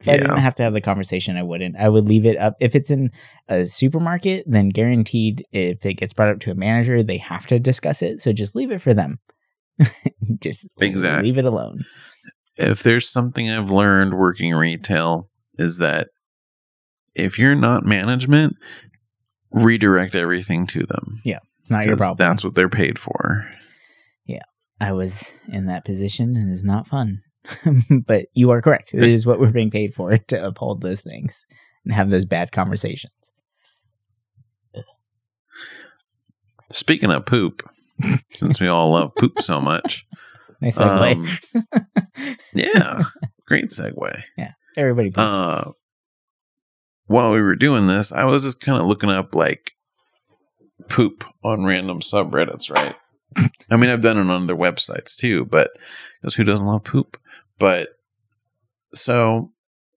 [0.00, 0.18] If I Yeah.
[0.18, 1.76] didn't have to have the conversation, I wouldn't.
[1.76, 2.54] I would leave it up.
[2.60, 3.10] If it's in
[3.48, 7.58] a supermarket, then guaranteed, if it gets brought up to a manager, they have to
[7.58, 8.22] discuss it.
[8.22, 9.18] So just leave it for them.
[10.40, 11.28] just Exactly.
[11.28, 11.84] leave it alone.
[12.56, 16.08] if there's something I've learned working retail is that
[17.14, 18.56] if you're not management,
[19.52, 21.20] redirect everything to them.
[21.24, 21.38] Yeah.
[21.60, 22.16] It's not your problem.
[22.18, 23.48] That's what they're paid for.
[24.26, 24.42] Yeah.
[24.80, 27.20] I was in that position and it's not fun.
[28.06, 28.94] but you are correct.
[28.94, 31.46] It is what we're being paid for to uphold those things
[31.84, 33.12] and have those bad conversations.
[36.70, 37.68] Speaking of poop,
[38.32, 40.06] since we all love poop so much,
[40.60, 41.14] Nice segue.
[41.14, 43.02] um, yeah,
[43.46, 44.22] great segue.
[44.36, 45.18] Yeah, everybody poops.
[45.18, 45.70] Uh,
[47.06, 49.72] while we were doing this, I was just kind of looking up like
[50.88, 52.96] poop on random subreddits, right?
[53.70, 55.70] I mean, I've done it on other websites too, but
[56.20, 57.18] because who doesn't love poop?
[57.58, 57.88] But
[58.94, 59.52] so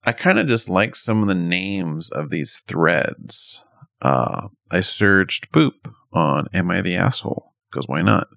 [0.06, 3.64] I kind of just like some of the names of these threads.
[4.02, 7.54] Uh, I searched poop on Am I the Asshole?
[7.70, 8.28] Because why not?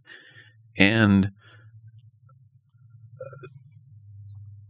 [0.77, 1.31] And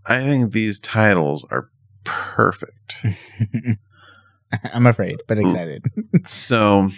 [0.06, 1.70] I think these titles are
[2.04, 2.96] perfect.
[4.72, 5.84] I'm afraid, but excited.
[6.24, 6.90] so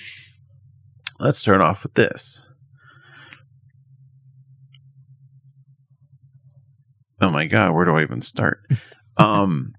[1.19, 2.47] let's start off with this.
[7.20, 8.61] Oh my god, where do I even start?
[9.18, 9.72] Um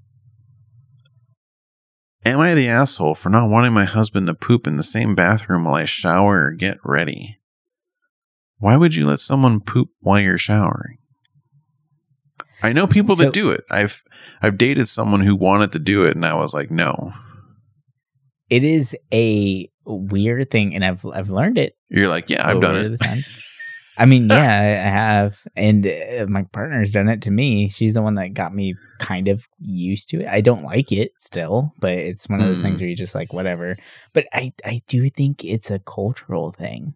[2.25, 5.63] Am I the asshole for not wanting my husband to poop in the same bathroom
[5.63, 7.37] while I shower or get ready?
[8.57, 10.97] Why would you let someone poop while you're showering?
[12.63, 13.63] I know people So- that do it.
[13.69, 14.01] I've
[14.41, 17.13] I've dated someone who wanted to do it and I was like, "No."
[18.49, 21.77] it is a weird thing, and I've I've learned it.
[21.89, 22.99] You're like, "Yeah, I've done it."
[23.97, 27.67] I mean, yeah, I have, and uh, my partner's done it to me.
[27.67, 30.27] She's the one that got me kind of used to it.
[30.27, 32.63] I don't like it still, but it's one of those Mm.
[32.63, 33.75] things where you're just like, whatever.
[34.13, 36.95] But I, I do think it's a cultural thing.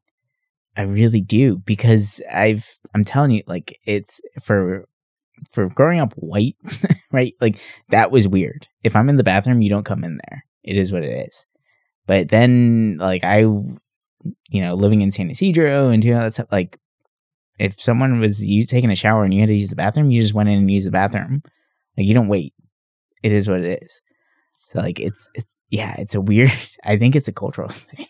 [0.77, 4.87] I really do because I've, I'm telling you, like, it's for,
[5.51, 6.55] for growing up white,
[7.11, 7.33] right?
[7.41, 7.59] Like
[7.89, 8.67] that was weird.
[8.83, 10.45] If I'm in the bathroom, you don't come in there.
[10.63, 11.45] It is what it is.
[12.05, 13.81] But then, like, I, you
[14.61, 16.77] know, living in San Ysidro and doing all that stuff, like,
[17.59, 20.21] if someone was you taking a shower and you had to use the bathroom, you
[20.21, 21.43] just went in and used the bathroom.
[21.97, 22.53] Like you don't wait.
[23.23, 24.01] It is what it is.
[24.69, 26.51] So like it's, it's yeah, it's a weird.
[26.83, 28.07] I think it's a cultural thing.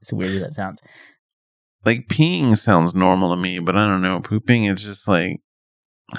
[0.00, 0.80] It's weird as that sounds.
[1.84, 4.20] like peeing sounds normal to me, but I don't know.
[4.20, 5.40] Pooping, it's just like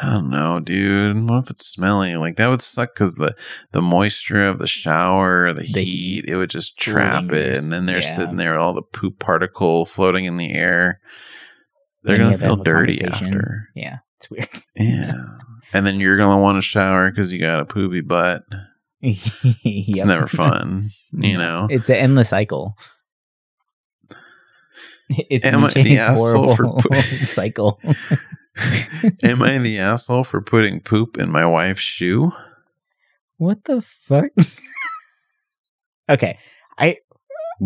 [0.01, 1.27] I don't know, dude.
[1.27, 2.15] What if it's smelly?
[2.15, 3.33] Like that would suck because the
[3.71, 7.85] the moisture of the shower, the, The heat, it would just trap it, and then
[7.87, 8.15] they're Yeah.
[8.15, 10.99] sitting there, all the poop particle floating in the air.
[12.03, 13.69] They're gonna feel dirty after.
[13.75, 14.49] Yeah, it's weird.
[14.75, 15.25] Yeah,
[15.73, 18.43] and then you're gonna want to shower because you got a poopy butt.
[19.01, 21.67] It's never fun, you know.
[21.69, 22.77] It's an endless cycle.
[25.09, 27.79] It's Am I the asshole for horrible cycle.
[29.23, 32.31] Am I the asshole for putting poop in my wife's shoe?
[33.37, 34.25] What the fuck?
[36.09, 36.37] okay,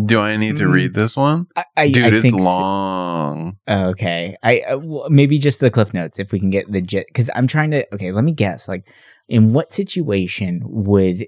[0.06, 1.46] Do I need to read this one?
[1.56, 2.46] I, I Dude, I it's think so.
[2.46, 3.58] long.
[3.68, 7.06] Okay, I uh, w- maybe just the cliff notes if we can get the jet
[7.08, 7.94] because I'm trying to.
[7.94, 8.68] Okay, let me guess.
[8.68, 8.86] Like,
[9.28, 11.28] in what situation would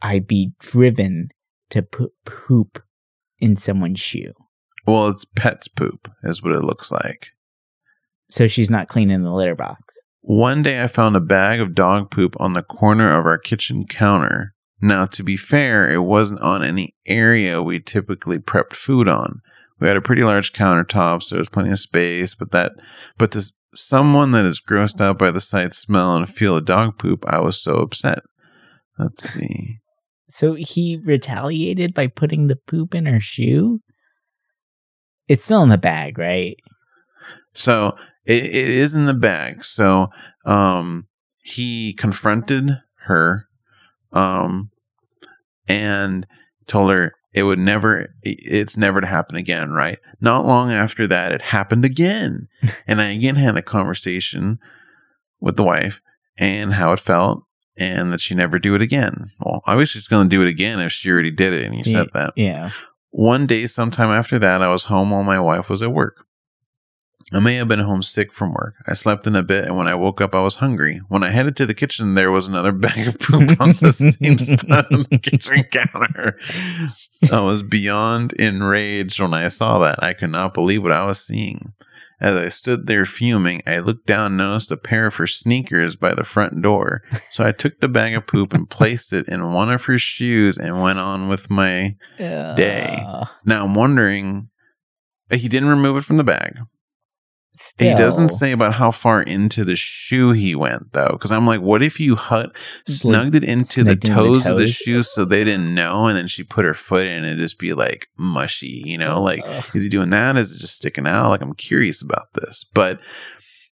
[0.00, 1.28] I be driven
[1.70, 2.82] to put poop
[3.38, 4.32] in someone's shoe?
[4.86, 7.28] Well, it's pet's poop, is what it looks like.
[8.30, 9.98] So she's not cleaning the litter box.
[10.22, 13.86] One day I found a bag of dog poop on the corner of our kitchen
[13.86, 14.54] counter.
[14.84, 19.40] Now, to be fair, it wasn't on any area we typically prepped food on.
[19.78, 22.72] We had a pretty large countertop, so there was plenty of space, but that
[23.16, 26.98] but to someone that is grossed out by the sight, smell, and feel of dog
[26.98, 28.20] poop, I was so upset.
[28.98, 29.78] Let's see.
[30.28, 33.80] So he retaliated by putting the poop in her shoe.
[35.28, 36.56] It's still in the bag, right?
[37.54, 39.64] So it, it is in the bag.
[39.64, 40.08] So
[40.44, 41.06] um,
[41.42, 43.46] he confronted her
[44.12, 44.70] um,
[45.72, 46.26] and
[46.66, 49.98] told her, it would never it's never to happen again right?
[50.20, 52.48] Not long after that it happened again.
[52.86, 54.58] And i again had a conversation
[55.40, 56.00] with the wife
[56.38, 57.44] and how it felt
[57.78, 59.30] and that she never do it again.
[59.40, 61.74] Well i wish she's going to do it again if she already did it and
[61.74, 62.34] you said that.
[62.36, 62.70] Yeah.
[63.10, 66.26] one day sometime after that i was home while my wife was at work
[67.34, 68.74] I may have been homesick from work.
[68.86, 71.00] I slept in a bit, and when I woke up, I was hungry.
[71.08, 74.38] When I headed to the kitchen, there was another bag of poop on the same
[74.38, 76.38] spot on the kitchen counter.
[77.32, 80.02] I was beyond enraged when I saw that.
[80.02, 81.72] I could not believe what I was seeing.
[82.20, 85.96] As I stood there fuming, I looked down and noticed a pair of her sneakers
[85.96, 87.02] by the front door.
[87.30, 90.56] So I took the bag of poop and placed it in one of her shoes
[90.56, 91.96] and went on with my.
[92.54, 93.02] Day.
[93.04, 94.46] Uh, Now I'm wondering.
[95.32, 96.58] He didn't remove it from the bag.
[97.78, 101.60] He doesn't say about how far into the shoe he went though, because I'm like,
[101.60, 102.50] what if you hut
[102.86, 104.74] snugged it into the into the toes of the toes?
[104.74, 107.74] shoe so they didn't know, and then she put her foot in and just be
[107.74, 109.20] like mushy, you know?
[109.20, 109.64] Like, Ugh.
[109.74, 110.36] is he doing that?
[110.36, 111.28] Is it just sticking out?
[111.28, 112.64] Like, I'm curious about this.
[112.64, 113.00] But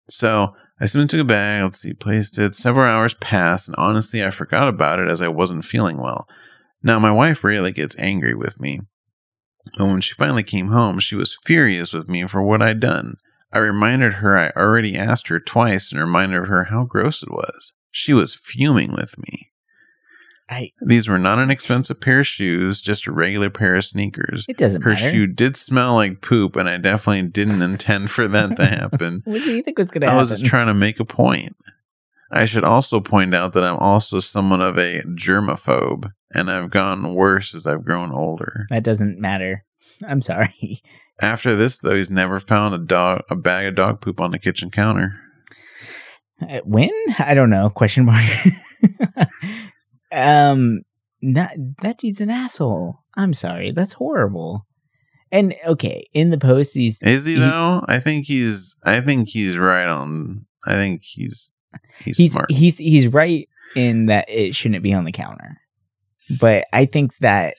[0.10, 1.64] so I simply took a bag.
[1.64, 2.56] Let's see, placed it.
[2.56, 6.28] Several hours passed, and honestly, I forgot about it as I wasn't feeling well.
[6.84, 8.82] Now, my wife really gets angry with me.
[9.76, 13.16] And when she finally came home, she was furious with me for what I'd done.
[13.52, 17.74] I reminded her I already asked her twice and reminded her how gross it was.
[17.92, 19.48] She was fuming with me.
[20.52, 20.72] I.
[20.82, 24.46] These were not an expensive pair of shoes, just a regular pair of sneakers.
[24.50, 25.12] It doesn't Her matter.
[25.12, 29.22] shoe did smell like poop, and I definitely didn't intend for that to happen.
[29.26, 30.18] What do you think was going to happen?
[30.18, 30.30] I happen?
[30.32, 31.56] was just trying to make a point.
[32.32, 37.14] I should also point out that I'm also somewhat of a germaphobe, and I've gotten
[37.16, 38.66] worse as I've grown older.
[38.70, 39.66] that doesn't matter.
[40.08, 40.82] I'm sorry.
[41.22, 44.40] After this, though, he's never found a dog a bag of dog poop on the
[44.40, 45.20] kitchen counter.
[46.42, 46.92] Uh, when?
[47.18, 47.70] I don't know.
[47.70, 48.24] Question mark.
[50.12, 50.82] um,
[51.22, 53.00] not, that dude's an asshole.
[53.18, 53.72] I'm sorry.
[53.72, 54.66] That's horrible.
[55.32, 57.84] And okay, in the post, he's Is he He- though?
[57.88, 58.78] I think he's.
[58.84, 60.46] I think he's right on.
[60.66, 61.54] I think he's.
[62.04, 62.50] He's, he's smart.
[62.50, 65.58] he's he's right in that it shouldn't be on the counter.
[66.40, 67.56] But I think that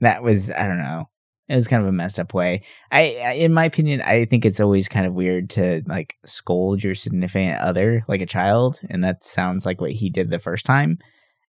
[0.00, 1.08] that was I don't know.
[1.48, 2.62] It was kind of a messed up way.
[2.92, 6.82] I, I in my opinion, I think it's always kind of weird to like scold
[6.82, 10.66] your significant other like a child, and that sounds like what he did the first
[10.66, 10.98] time.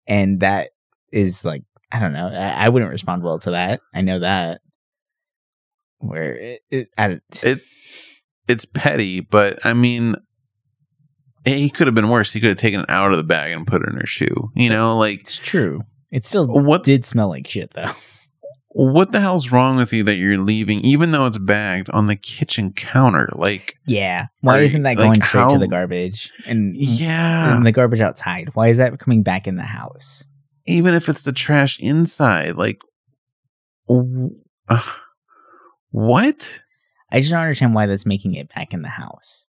[0.07, 0.69] And that
[1.11, 2.27] is like I don't know.
[2.27, 3.81] I, I wouldn't respond well to that.
[3.93, 4.61] I know that.
[5.99, 7.61] Where it, it, I, it.
[8.47, 10.15] It's petty, but I mean,
[11.45, 12.33] eh, he could have been worse.
[12.33, 14.51] He could have taken it out of the bag and put it in her shoe.
[14.55, 15.81] You know, like it's true.
[16.11, 17.91] It still what did smell like shit though.
[18.73, 22.15] What the hell's wrong with you that you're leaving, even though it's bagged on the
[22.15, 23.29] kitchen counter?
[23.33, 24.27] Like, Yeah.
[24.39, 28.01] Why isn't that like, going straight how- to the garbage and yeah, and the garbage
[28.01, 28.51] outside?
[28.53, 30.23] Why is that coming back in the house?
[30.67, 32.81] even if it's the trash inside, like,
[33.89, 33.97] uh,
[35.91, 36.59] what?
[37.11, 39.45] I just don't understand why that's making it back in the house.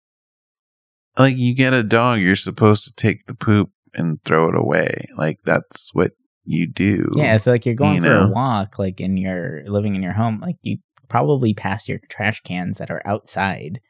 [1.16, 5.07] Like, you get a dog, you're supposed to take the poop and throw it away.
[5.16, 6.12] Like, that's what
[6.47, 7.11] you do.
[7.17, 8.23] Yeah, I feel like you're going You for know?
[8.25, 10.79] a walk, like in your living in your home, like you
[11.09, 13.81] probably pass your trash cans that are outside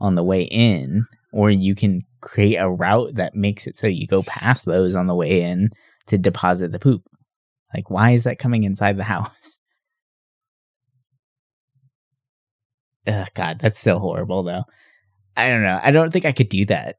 [0.00, 4.06] on the way in, or you can create a route that makes it so you
[4.06, 5.70] go past those on the way in
[6.06, 7.02] to deposit the poop.
[7.74, 9.60] Like, why is that coming inside the house?
[13.06, 14.64] Ugh, God, that's so horrible, though.
[15.36, 15.80] I don't know.
[15.82, 16.96] I don't think I could do that.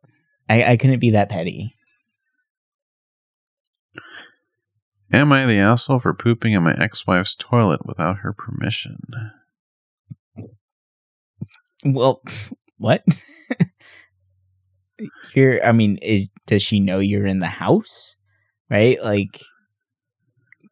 [0.50, 1.76] I, I couldn't be that petty.
[5.14, 8.98] Am I the asshole for pooping in my ex wife's toilet without her permission?
[11.84, 12.22] Well,
[12.78, 13.04] what?
[15.34, 15.64] you're.
[15.66, 18.16] I mean, is does she know you're in the house?
[18.70, 19.42] Right, like,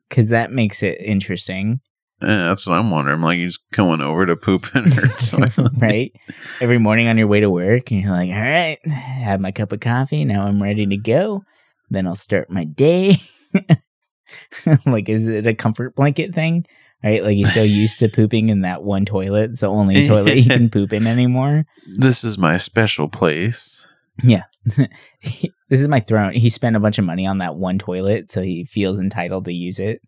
[0.08, 1.82] because that makes it interesting,
[2.22, 3.20] Eh, that's what I'm wondering.
[3.22, 5.72] Like, you're just going over to poop in her toilet.
[5.78, 6.14] right?
[6.62, 9.72] Every morning on your way to work, and you're like, "All right, have my cup
[9.74, 10.24] of coffee.
[10.26, 11.44] Now I'm ready to go.
[11.90, 13.20] Then I'll start my day."
[14.86, 16.66] like, is it a comfort blanket thing?
[17.04, 19.52] Right, like he's so used to pooping in that one toilet.
[19.52, 21.66] It's the only toilet he can poop in anymore.
[21.94, 23.88] This is my special place.
[24.22, 24.44] Yeah.
[24.76, 26.34] this is my throne.
[26.34, 29.54] He spent a bunch of money on that one toilet, so he feels entitled to
[29.54, 30.02] use it.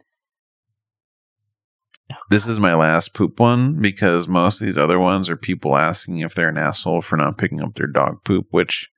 [2.29, 6.17] This is my last poop one because most of these other ones are people asking
[6.17, 8.89] if they're an asshole for not picking up their dog poop, which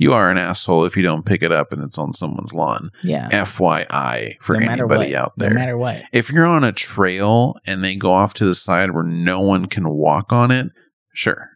[0.00, 2.90] you are an asshole if you don't pick it up and it's on someone's lawn.
[3.02, 3.28] Yeah.
[3.28, 5.14] FYI for no anybody what.
[5.14, 5.50] out there.
[5.50, 6.04] No matter what.
[6.10, 9.66] if you're on a trail and they go off to the side where no one
[9.66, 10.68] can walk on it,
[11.12, 11.50] sure.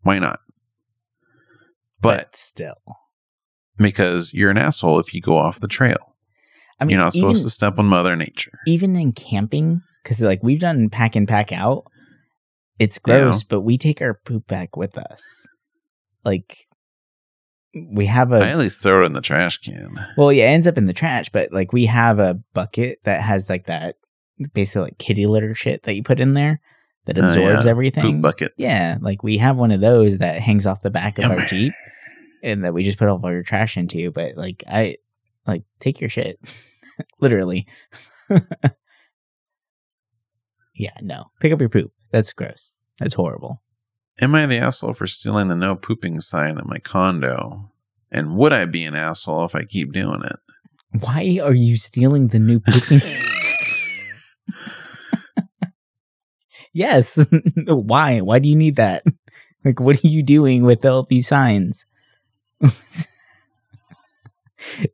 [0.00, 0.40] Why not?
[2.00, 2.78] But still.
[3.76, 6.16] because you're an asshole if you go off the trail.
[6.80, 8.60] I mean, you're not even, supposed to step on Mother Nature.
[8.66, 11.84] even in camping because like we've done pack in pack out.
[12.78, 15.20] It's gross, but we take our poop back with us.
[16.24, 16.67] Like
[17.74, 19.96] we have a I at least throw it in the trash can.
[20.16, 23.20] well, yeah, it ends up in the trash, but like we have a bucket that
[23.22, 23.96] has like that
[24.54, 26.60] basically like kitty litter shit that you put in there
[27.06, 27.70] that Oh, absorbs yeah.
[27.70, 28.02] everything.
[28.14, 28.54] Poop buckets.
[28.56, 31.72] Yeah, like we have one of those that hangs off the back of our Jeep
[32.42, 34.96] and that we just put all of our trash into, but like I
[35.46, 36.38] like take your shit.
[37.20, 37.66] Literally.
[40.74, 41.24] yeah, no.
[41.40, 41.92] Pick up your poop.
[42.12, 42.72] That's gross.
[42.98, 43.62] That's horrible.
[44.20, 47.70] Am I the asshole for stealing the no pooping sign at my condo?
[48.10, 50.36] And would I be an asshole if I keep doing it?
[51.00, 53.00] Why are you stealing the new pooping?
[56.72, 57.24] yes.
[57.66, 58.20] Why?
[58.20, 59.04] Why do you need that?
[59.64, 61.84] Like, what are you doing with all these signs?
[62.62, 62.70] do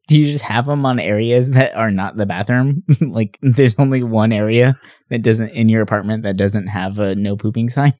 [0.08, 2.82] you just have them on areas that are not the bathroom?
[3.02, 7.36] like, there's only one area that doesn't in your apartment that doesn't have a no
[7.36, 7.92] pooping sign.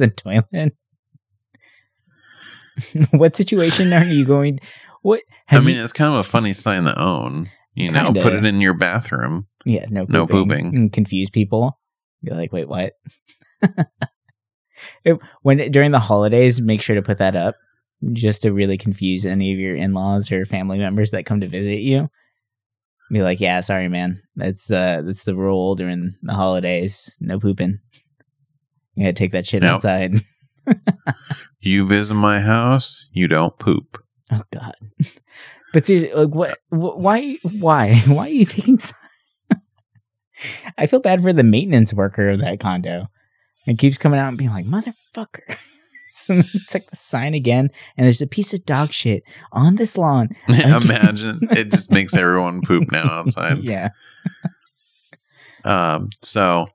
[0.00, 0.74] The toilet.
[3.10, 4.60] what situation are you going?
[5.02, 5.22] What?
[5.50, 7.50] I mean, you- it's kind of a funny sign to own.
[7.74, 8.20] You know, Kinda.
[8.22, 9.46] put it in your bathroom.
[9.64, 10.12] Yeah, no pooping.
[10.14, 10.66] No pooping.
[10.74, 11.78] And confuse people.
[12.22, 12.94] You're like, wait, what?
[15.04, 17.56] It- when during the holidays, make sure to put that up
[18.14, 21.80] just to really confuse any of your in-laws or family members that come to visit
[21.80, 22.08] you.
[23.12, 24.22] Be like, yeah, sorry, man.
[24.36, 27.14] That's uh that's the rule during the holidays.
[27.20, 27.78] No pooping.
[28.94, 30.20] You gotta take that shit outside.
[31.62, 34.02] You visit my house, you don't poop.
[34.30, 34.74] Oh God.
[35.72, 36.58] But seriously, like, what?
[36.70, 37.36] wh- Why?
[37.42, 37.94] Why?
[38.06, 38.78] Why are you taking?
[40.78, 43.06] I feel bad for the maintenance worker of that condo.
[43.66, 45.56] It keeps coming out and being like, "Motherfucker!"
[46.14, 49.22] So it's like the sign again, and there's a piece of dog shit
[49.52, 50.30] on this lawn.
[50.48, 53.58] Imagine it just makes everyone poop now outside.
[53.62, 53.90] yeah,
[55.64, 56.68] Um, so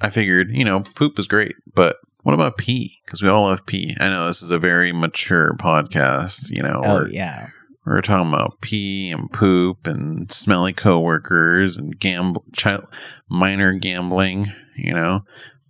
[0.00, 3.00] I figured, you know, poop is great, but what about pee?
[3.04, 3.96] Because we all love pee.
[4.00, 6.50] I know this is a very mature podcast.
[6.50, 7.48] You know, oh we're, yeah,
[7.84, 12.86] we're talking about pee and poop and smelly coworkers and gamble, child,
[13.28, 14.46] minor gambling.
[14.76, 15.20] You know,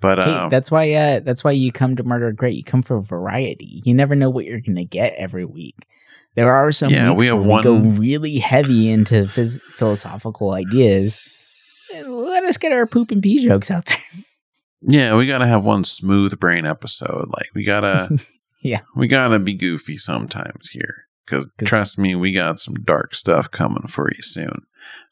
[0.00, 0.92] but hey, um, that's why.
[0.92, 2.56] Uh, that's why you come to Murder Great.
[2.56, 3.82] You come for variety.
[3.84, 5.76] You never know what you're gonna get every week.
[6.36, 10.52] There are some Yeah, weeks we have where we go really heavy into phys- philosophical
[10.52, 11.22] ideas.
[11.94, 13.98] Let us get our poop and pee jokes out there.
[14.82, 17.28] yeah, we gotta have one smooth brain episode.
[17.28, 18.18] Like we gotta,
[18.62, 18.80] Yeah.
[18.96, 21.04] we gotta be goofy sometimes here.
[21.24, 24.62] Because trust me, we got some dark stuff coming for you soon.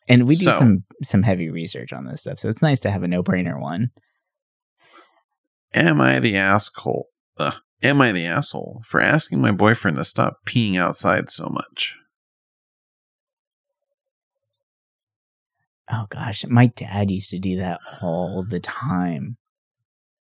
[0.08, 2.90] And we do So- some some heavy research on this stuff, so it's nice to
[2.90, 3.90] have a no brainer one.
[5.72, 7.08] Am I the asshole?
[7.38, 11.96] Ugh, am I the asshole for asking my boyfriend to stop peeing outside so much?
[15.94, 19.36] Oh gosh, my dad used to do that all the time.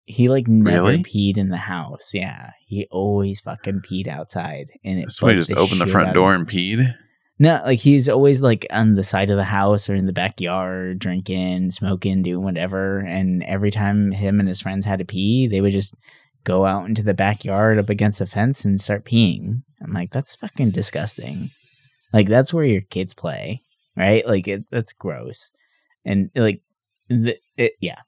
[0.05, 1.03] He like never Really?
[1.03, 2.11] peed in the house.
[2.13, 5.11] Yeah, he always fucking peed outside, and it.
[5.11, 6.93] So he just opened the front door and peed.
[7.39, 10.99] No, like he's always like on the side of the house or in the backyard,
[10.99, 12.99] drinking, smoking, doing whatever.
[12.99, 15.93] And every time him and his friends had to pee, they would just
[16.45, 19.63] go out into the backyard up against the fence and start peeing.
[19.84, 21.49] I'm like, that's fucking disgusting.
[22.13, 23.61] Like that's where your kids play,
[23.97, 24.26] right?
[24.26, 25.51] Like it, that's gross.
[26.06, 26.62] And like,
[27.10, 27.99] the, it, yeah,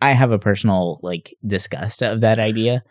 [0.00, 2.82] I have a personal like disgust of that idea.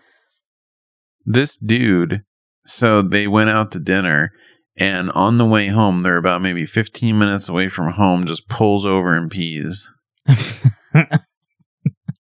[1.26, 2.24] This dude,
[2.66, 4.32] so they went out to dinner,
[4.78, 8.86] and on the way home, they're about maybe 15 minutes away from home, just pulls
[8.86, 9.90] over and pees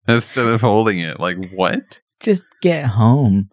[0.09, 1.21] instead of holding it.
[1.21, 2.01] Like, what?
[2.21, 3.51] just get home.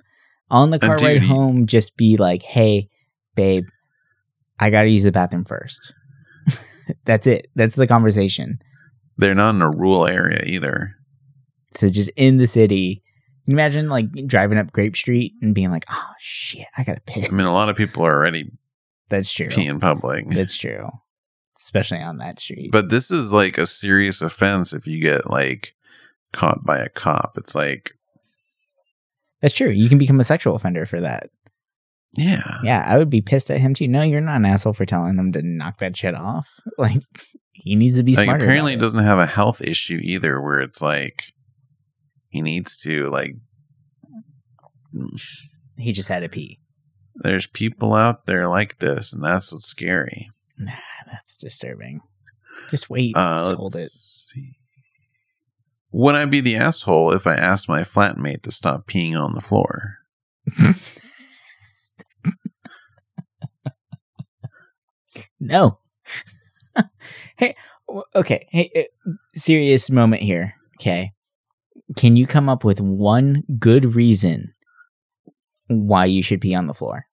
[0.51, 2.87] On the car ride home, just be like, hey,
[3.35, 3.65] babe,
[4.59, 5.93] I got to use the bathroom first.
[7.05, 7.47] That's it.
[7.55, 8.59] That's the conversation.
[9.17, 10.95] They're not in a rural area either.
[11.75, 13.03] So just in the city,
[13.45, 17.01] can imagine like driving up Grape Street and being like, oh shit, I got to
[17.01, 17.29] piss.
[17.31, 18.51] I mean, a lot of people are already
[19.09, 19.47] That's true.
[19.47, 20.29] peeing public.
[20.29, 20.89] That's true.
[21.57, 22.71] Especially on that street.
[22.71, 25.75] But this is like a serious offense if you get like
[26.33, 27.37] caught by a cop.
[27.37, 27.93] It's like,
[29.41, 29.71] That's true.
[29.71, 31.29] You can become a sexual offender for that.
[32.17, 32.57] Yeah.
[32.63, 33.87] Yeah, I would be pissed at him too.
[33.87, 36.47] No, you're not an asshole for telling him to knock that shit off.
[36.77, 37.01] Like,
[37.53, 38.45] he needs to be Like smarter.
[38.45, 38.79] apparently it.
[38.79, 41.23] doesn't have a health issue either where it's like
[42.29, 43.35] he needs to like
[45.77, 46.59] He just had a pee.
[47.15, 50.29] there's people out there like this and that's what's scary.
[50.57, 50.71] Nah,
[51.11, 52.01] that's disturbing.
[52.69, 53.15] Just wait.
[53.15, 53.89] Uh Just hold it.
[53.89, 54.57] see.
[55.91, 59.41] Would I be the asshole if I asked my flatmate to stop peeing on the
[59.41, 59.97] floor?
[65.47, 65.79] No.
[67.37, 67.55] hey,
[68.15, 68.47] okay.
[68.51, 68.71] Hey,
[69.07, 70.53] uh, serious moment here.
[70.79, 71.11] Okay.
[71.95, 74.53] Can you come up with one good reason
[75.67, 77.05] why you should pee on the floor?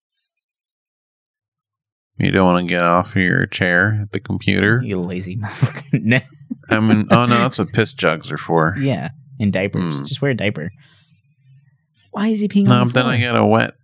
[2.19, 4.83] You don't want to get off your chair at the computer.
[4.85, 6.23] You lazy motherfucker.
[6.69, 8.77] I mean, oh no, that's what piss jugs are for.
[8.79, 9.09] yeah,
[9.39, 9.99] in diapers.
[9.99, 10.05] Hmm.
[10.05, 10.71] Just wear a diaper.
[12.13, 13.11] Why is he peeing No, on the but then?
[13.13, 13.75] I get a wet,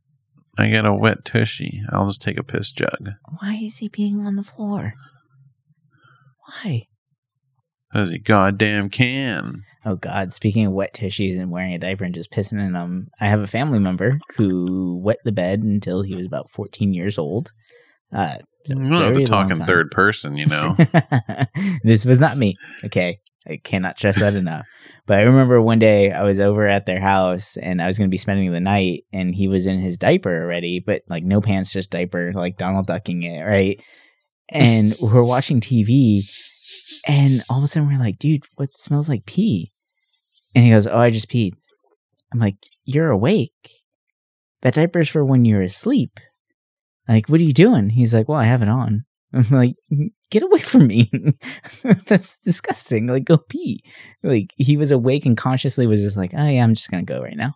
[0.59, 1.82] I get a wet tushy.
[1.90, 4.94] I'll just take a piss jug Why is he peeing on the floor?
[6.62, 6.86] Why?
[7.92, 9.62] because he goddamn can.
[9.84, 10.34] Oh God!
[10.34, 13.40] Speaking of wet tissues and wearing a diaper and just pissing in them, I have
[13.40, 17.52] a family member who wet the bed until he was about 14 years old.
[18.12, 19.66] Uh, so You don't have very to talk long in time.
[19.66, 20.76] third person, you know.
[21.84, 22.57] this was not me.
[22.84, 23.18] Okay.
[23.48, 24.66] I cannot stress that enough.
[25.07, 28.09] But I remember one day I was over at their house and I was going
[28.09, 31.40] to be spending the night and he was in his diaper already, but like no
[31.40, 33.80] pants, just diaper, like Donald ducking it, right?
[34.48, 36.22] And we're watching TV
[37.07, 39.70] and all of a sudden we're like, dude, what smells like pee?
[40.54, 41.52] And he goes, oh, I just peed.
[42.32, 43.70] I'm like, you're awake.
[44.62, 46.18] That diaper's for when you're asleep.
[47.09, 47.90] Like, what are you doing?
[47.90, 49.04] He's like, well, I have it on.
[49.32, 49.74] I'm like,
[50.30, 51.10] get away from me.
[52.06, 53.06] That's disgusting.
[53.06, 53.82] Like, go pee.
[54.22, 57.12] Like, he was awake and consciously was just like, oh, yeah, I'm just going to
[57.12, 57.54] go right now.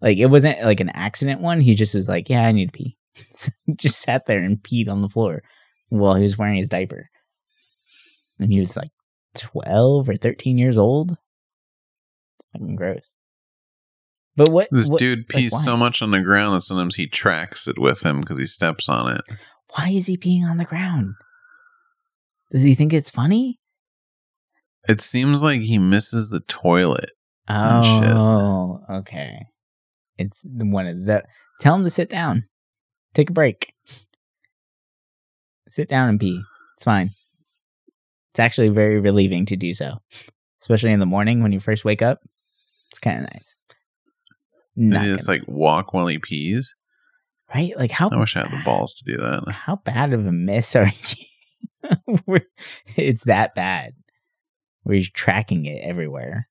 [0.00, 1.60] Like, it wasn't like an accident one.
[1.60, 2.96] He just was like, yeah, I need to pee.
[3.34, 5.42] So just sat there and peed on the floor
[5.90, 7.10] while he was wearing his diaper.
[8.38, 8.88] And he was like
[9.36, 11.16] 12 or 13 years old.
[12.52, 13.12] Fucking gross.
[14.34, 14.68] But what?
[14.70, 15.62] This what- dude like, pees why?
[15.64, 18.88] so much on the ground that sometimes he tracks it with him because he steps
[18.88, 19.22] on it.
[19.76, 21.14] Why is he peeing on the ground?
[22.50, 23.58] Does he think it's funny?
[24.88, 27.12] It seems like he misses the toilet.
[27.48, 29.46] Oh, okay.
[30.18, 31.22] It's the one of the.
[31.60, 32.44] Tell him to sit down.
[33.14, 33.72] Take a break.
[35.68, 36.42] Sit down and pee.
[36.76, 37.12] It's fine.
[38.32, 39.98] It's actually very relieving to do so,
[40.60, 42.20] especially in the morning when you first wake up.
[42.90, 43.56] It's kind of nice.
[43.68, 43.74] Does
[44.76, 46.74] Not he just like walk while he pees?
[47.54, 47.72] Right?
[47.76, 49.48] Like how I wish I had the balls to do that.
[49.50, 51.24] how bad of a miss are you?
[52.96, 53.92] It's that bad.
[54.84, 56.48] Where he's tracking it everywhere.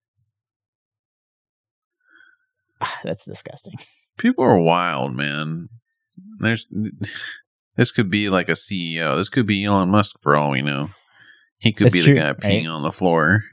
[2.81, 3.75] Ah, That's disgusting.
[4.17, 5.69] People are wild, man.
[6.39, 6.67] There's
[7.75, 9.15] this could be like a CEO.
[9.15, 10.89] This could be Elon Musk for all we know.
[11.57, 12.67] He could That's be true, the guy peeing right?
[12.71, 13.43] on the floor.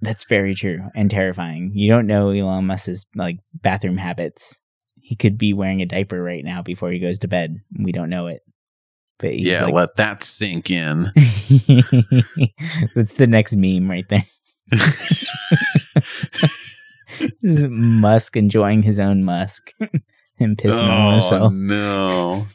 [0.00, 1.72] That's very true and terrifying.
[1.74, 4.60] You don't know Elon Musk's like bathroom habits.
[5.10, 7.60] He could be wearing a diaper right now before he goes to bed.
[7.76, 8.42] We don't know it.
[9.18, 11.02] But he's yeah, like, let that sink in.
[12.94, 14.24] That's the next meme right there.
[17.42, 19.72] This is Musk enjoying his own Musk
[20.38, 21.52] and pissing on oh himself.
[21.52, 22.46] no!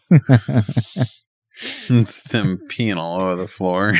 [1.89, 3.95] it's them peeing all over the floor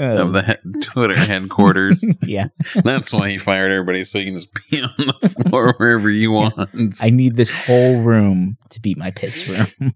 [0.00, 0.32] of oh.
[0.32, 2.04] the he- Twitter headquarters.
[2.22, 2.48] yeah,
[2.82, 6.26] That's why he fired everybody so he can just pee on the floor wherever he
[6.26, 7.02] wants.
[7.02, 9.94] I need this whole room to be my piss room.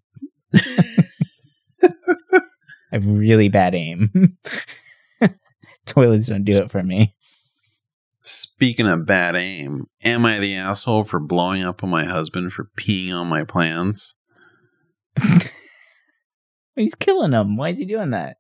[1.83, 1.91] I
[2.93, 4.37] have really bad aim.
[5.87, 7.15] Toilets don't do it for me.
[8.23, 12.71] Speaking of bad aim, am I the asshole for blowing up on my husband for
[12.79, 14.15] peeing on my plants?
[16.77, 17.57] He's killing them.
[17.57, 18.37] Why is he doing that?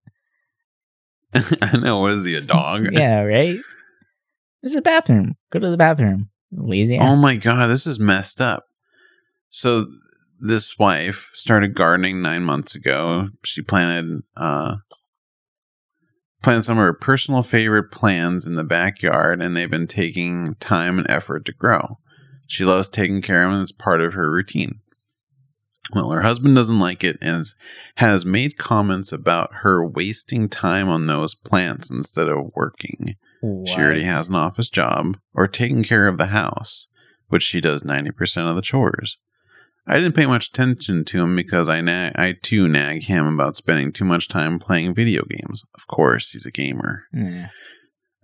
[1.62, 2.00] I know.
[2.00, 2.88] What is he, a dog?
[2.92, 3.58] Yeah, right.
[4.62, 5.36] This is a bathroom.
[5.52, 6.30] Go to the bathroom.
[6.50, 6.98] Lazy.
[6.98, 8.64] Oh my god, this is messed up.
[9.50, 9.86] So
[10.40, 13.28] this wife started gardening nine months ago.
[13.44, 14.76] She planted uh
[16.42, 20.98] planted some of her personal favorite plants in the backyard and they've been taking time
[20.98, 21.98] and effort to grow.
[22.46, 24.80] She loves taking care of them and it's part of her routine.
[25.92, 27.44] Well, her husband doesn't like it and
[27.96, 33.16] has- made comments about her wasting time on those plants instead of working.
[33.66, 36.86] She already has an office job or taking care of the house,
[37.28, 39.18] which she does 90% of the chores.
[39.86, 43.54] I didn't pay much attention to him because I nag, I too nag him about
[43.56, 45.62] spending too much time playing video games.
[45.74, 47.02] Of course, he's a gamer.
[47.12, 47.48] Yeah.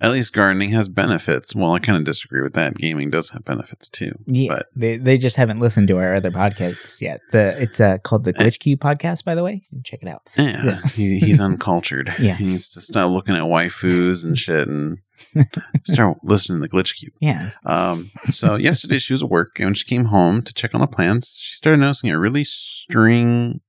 [0.03, 1.55] At least gardening has benefits.
[1.55, 2.75] Well, I kind of disagree with that.
[2.77, 4.13] Gaming does have benefits too.
[4.27, 7.21] Yeah, But they they just haven't listened to our other podcasts yet.
[7.33, 9.63] The it's uh, called the Glitch Cube podcast, by the way.
[9.85, 10.23] Check it out.
[10.37, 10.81] yeah, Yeah.
[10.95, 12.15] He, he's uncultured.
[12.19, 12.37] Yeah.
[12.37, 14.99] He needs to stop looking at waifus and shit and
[15.85, 17.13] start listening to the Glitch Cube.
[17.21, 20.75] Yeah, Um, so yesterday she was at work, and when she came home to check
[20.75, 23.61] on the plants, she started noticing a really string,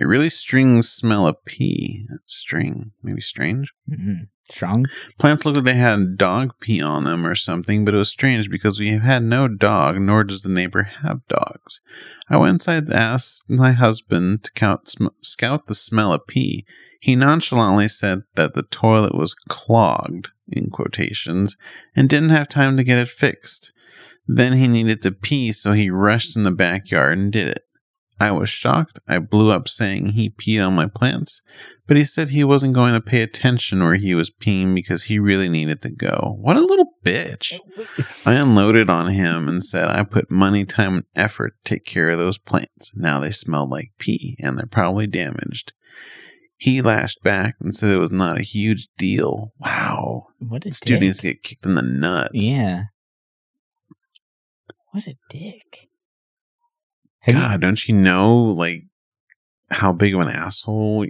[0.00, 2.06] a really strings smell of pee.
[2.08, 3.72] That's string, maybe strange.
[3.88, 4.86] hmm strong.
[5.18, 8.50] Plants looked like they had dog pee on them or something, but it was strange
[8.50, 11.80] because we have had no dog, nor does the neighbor have dogs.
[12.28, 16.64] I went inside to ask my husband to count, sm- scout the smell of pee.
[17.00, 21.56] He nonchalantly said that the toilet was clogged, in quotations,
[21.94, 23.72] and didn't have time to get it fixed.
[24.26, 27.65] Then he needed to pee, so he rushed in the backyard and did it.
[28.18, 28.98] I was shocked.
[29.06, 31.42] I blew up saying he peed on my plants,
[31.86, 35.18] but he said he wasn't going to pay attention where he was peeing because he
[35.18, 36.36] really needed to go.
[36.40, 37.58] What a little bitch.
[38.24, 42.08] I unloaded on him and said I put money, time, and effort to take care
[42.10, 42.92] of those plants.
[42.94, 45.74] Now they smell like pee and they're probably damaged.
[46.56, 49.52] He lashed back and said it was not a huge deal.
[49.58, 50.28] Wow.
[50.38, 51.42] What a Students dick.
[51.42, 52.30] get kicked in the nuts.
[52.34, 52.84] Yeah.
[54.92, 55.90] What a dick.
[57.26, 58.82] Have you- God, don't you know like
[59.70, 61.06] how big of an asshole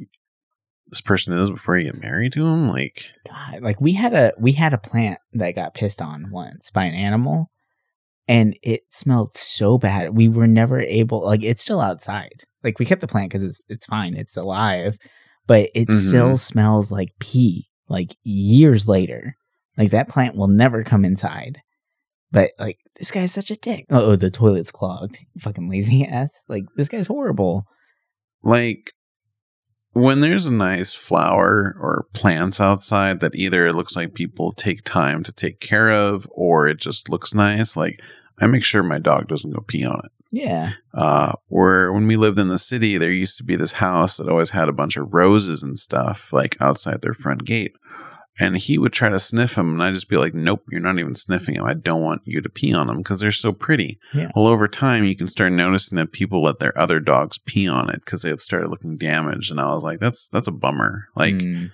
[0.89, 2.69] this person is before you get married to him?
[2.69, 6.71] Like, God, like we had a we had a plant that got pissed on once
[6.71, 7.51] by an animal,
[8.29, 10.17] and it smelled so bad.
[10.17, 12.45] We were never able like it's still outside.
[12.65, 14.97] Like we kept the plant because it's it's fine, it's alive,
[15.47, 16.09] but it Mhm.
[16.09, 17.69] still smells like pee.
[17.89, 19.37] Like years later,
[19.77, 21.61] like that plant will never come inside.
[22.33, 23.87] But like this guy's such a dick.
[23.91, 25.19] Oh, oh, the toilet's clogged.
[25.41, 26.45] Fucking lazy ass.
[26.49, 27.65] Like this guy's horrible.
[28.43, 28.93] like
[29.93, 34.85] when there's a nice flower or plants outside that either it looks like people take
[34.85, 37.99] time to take care of or it just looks nice, like
[38.39, 40.11] I make sure my dog doesn't go pee on it.
[40.33, 40.73] Yeah.
[40.93, 44.29] uh, where when we lived in the city, there used to be this house that
[44.29, 47.73] always had a bunch of roses and stuff like outside their front gate.
[48.39, 50.99] And he would try to sniff them, and I'd just be like, "Nope, you're not
[50.99, 51.65] even sniffing them.
[51.65, 54.31] I don't want you to pee on them because they're so pretty." Yeah.
[54.37, 57.89] Well, over time, you can start noticing that people let their other dogs pee on
[57.89, 61.09] it because they had started looking damaged, and I was like, "That's that's a bummer."
[61.17, 61.71] Like, Mm,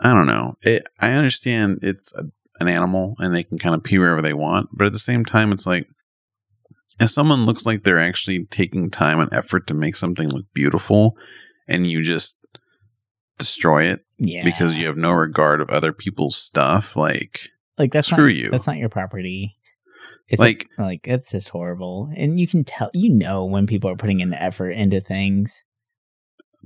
[0.00, 0.56] I don't know.
[0.62, 2.24] It, I understand it's a,
[2.60, 5.24] an animal and they can kind of pee wherever they want, but at the same
[5.24, 5.88] time, it's like
[7.00, 11.16] if someone looks like they're actually taking time and effort to make something look beautiful,
[11.68, 12.36] and you just
[13.38, 14.44] destroy it yeah.
[14.44, 18.50] because you have no regard of other people's stuff, like like that's Screw not, you.
[18.50, 19.56] That's not your property.
[20.28, 23.90] It's like like like it's just horrible, and you can tell you know when people
[23.90, 25.64] are putting an effort into things.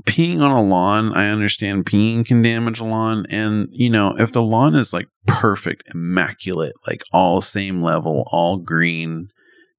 [0.05, 3.27] peeing on a lawn, I understand peeing can damage a lawn.
[3.31, 8.59] And, you know, if the lawn is like perfect, immaculate, like all same level, all
[8.59, 9.29] green,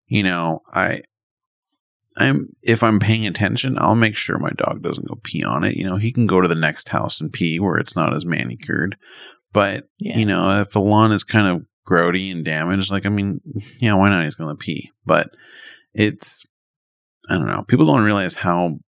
[0.08, 1.04] you know, I,
[2.18, 5.76] I'm, if I'm paying attention, I'll make sure my dog doesn't go pee on it.
[5.76, 8.26] You know, he can go to the next house and pee where it's not as
[8.26, 8.98] manicured.
[9.54, 13.10] But, Yeah, you know, if the lawn is kind of grody and damaged, like, I
[13.10, 13.40] mean,
[13.80, 14.24] yeah, why not?
[14.26, 14.92] He's going to pee.
[15.06, 15.30] But
[15.94, 16.46] it's,
[17.30, 17.64] I don't know.
[17.68, 18.80] People don't realize how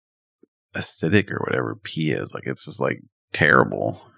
[0.75, 2.35] acidic or whatever pee is.
[2.35, 3.01] Like, it's just like
[3.33, 4.11] terrible.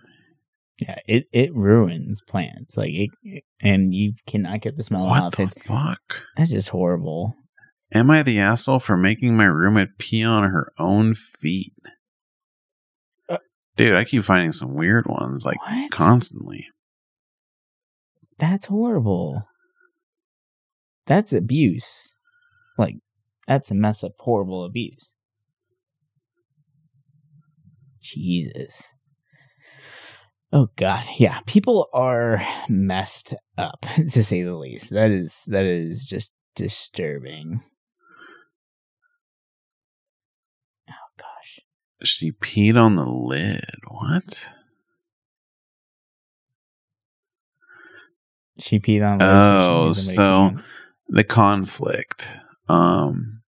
[0.78, 2.76] yeah, it it ruins plants.
[2.76, 5.36] Like it, and you cannot get the smell what off.
[5.36, 6.22] the It, fuck?
[6.36, 7.36] that's just horrible.
[7.94, 11.74] Am I the asshole for making my roommate pee on her own feet?
[13.28, 13.38] Uh,
[13.76, 15.90] Dude, I keep finding some weird ones like what?
[15.90, 16.66] constantly.
[18.38, 19.42] that's horrible.
[21.06, 22.14] That's abuse.
[22.78, 22.96] Like
[23.46, 25.10] that's a mess up, horrible abuse.
[28.00, 28.94] Jesus.
[30.52, 31.40] Oh God, yeah.
[31.46, 34.90] People are messed up, to say the least.
[34.90, 37.60] That is that is just disturbing.
[40.88, 41.60] Oh gosh.
[42.04, 43.64] She peed on the lid.
[43.86, 44.48] What?
[48.58, 49.22] She peed on.
[49.22, 50.62] Oh, she knew somebody so-
[51.08, 52.38] the conflict.
[52.68, 53.42] Um,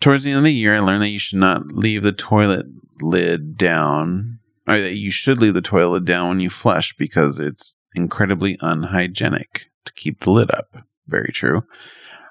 [0.00, 2.66] towards the end of the year, I learned that you should not leave the toilet
[3.00, 7.76] lid down, or that you should leave the toilet down when you flush because it's
[7.94, 10.84] incredibly unhygienic to keep the lid up.
[11.06, 11.62] Very true.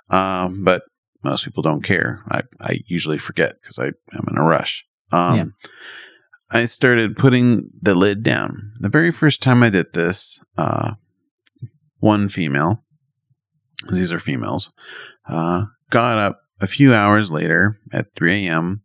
[0.09, 0.83] Um, but
[1.27, 2.23] most people don't care.
[2.31, 4.85] I, I usually forget because I am in a rush.
[5.11, 5.45] Um, Yeah.
[6.49, 8.71] I started putting the lid down.
[8.79, 10.93] The very first time I did this, uh,
[11.99, 12.85] one female,
[13.91, 14.71] these are females,
[15.27, 18.81] uh, got up a few hours later at 3 a.m.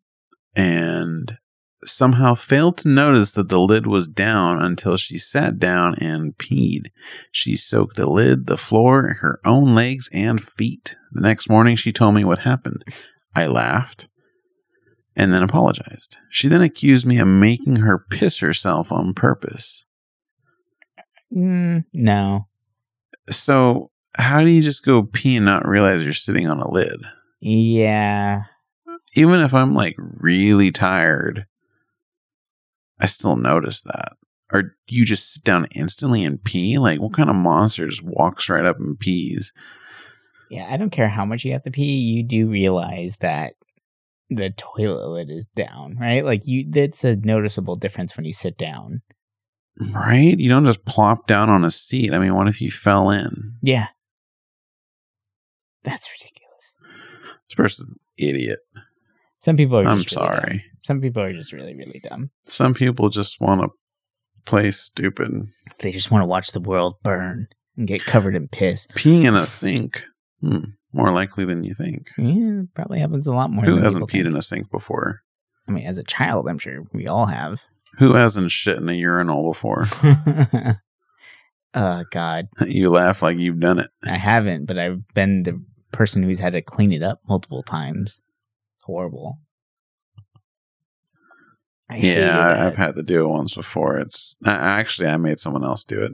[0.57, 1.39] and
[1.85, 6.87] somehow failed to notice that the lid was down until she sat down and peed.
[7.31, 10.97] She soaked the lid, the floor, her own legs, and feet.
[11.13, 12.85] The next morning, she told me what happened.
[13.35, 14.09] I laughed
[15.17, 16.19] and then apologized.
[16.31, 19.85] She then accused me of making her piss herself on purpose.
[21.35, 22.47] Mm, no.
[23.31, 27.01] So, how do you just go pee and not realize you're sitting on a lid?
[27.41, 28.43] Yeah.
[29.15, 31.47] Even if I'm like really tired,
[33.03, 34.13] I still notice that.
[34.53, 36.79] Or do you just sit down instantly and pee?
[36.79, 39.53] Like, what kind of monster just walks right up and pees?
[40.51, 43.55] Yeah, I don't care how much you have to pee, you do realize that
[44.29, 46.25] the toilet lid is down, right?
[46.25, 49.03] Like you that's a noticeable difference when you sit down.
[49.95, 50.39] Right?
[50.39, 52.13] You don't just plop down on a seat.
[52.13, 53.55] I mean, what if you fell in?
[53.63, 53.87] Yeah.
[55.83, 56.77] That's ridiculous.
[57.49, 58.59] This person's an idiot.
[59.43, 60.37] Some people are I'm just really dumb.
[60.39, 60.65] sorry.
[60.85, 62.31] Some people are just really, really dumb.
[62.45, 63.71] Some people just want to
[64.45, 65.33] play stupid.
[65.81, 68.87] They just want to watch the world burn and get covered in piss.
[68.95, 70.05] Peeing in a sink.
[70.41, 70.59] Hmm.
[70.93, 72.11] More likely than you think.
[72.17, 73.65] Yeah, probably happens a lot more.
[73.65, 75.23] Who than hasn't people peed in a sink before?
[75.67, 77.61] I mean, as a child, I'm sure we all have.
[77.99, 79.87] Who hasn't shit in a urinal before?
[81.75, 83.91] oh God, you laugh like you've done it.
[84.05, 88.21] I haven't, but I've been the person who's had to clean it up multiple times.
[88.85, 89.39] Horrible.
[91.91, 92.67] I yeah.
[92.67, 93.99] I've had to do it once before.
[93.99, 96.13] It's I, actually I made someone else do it.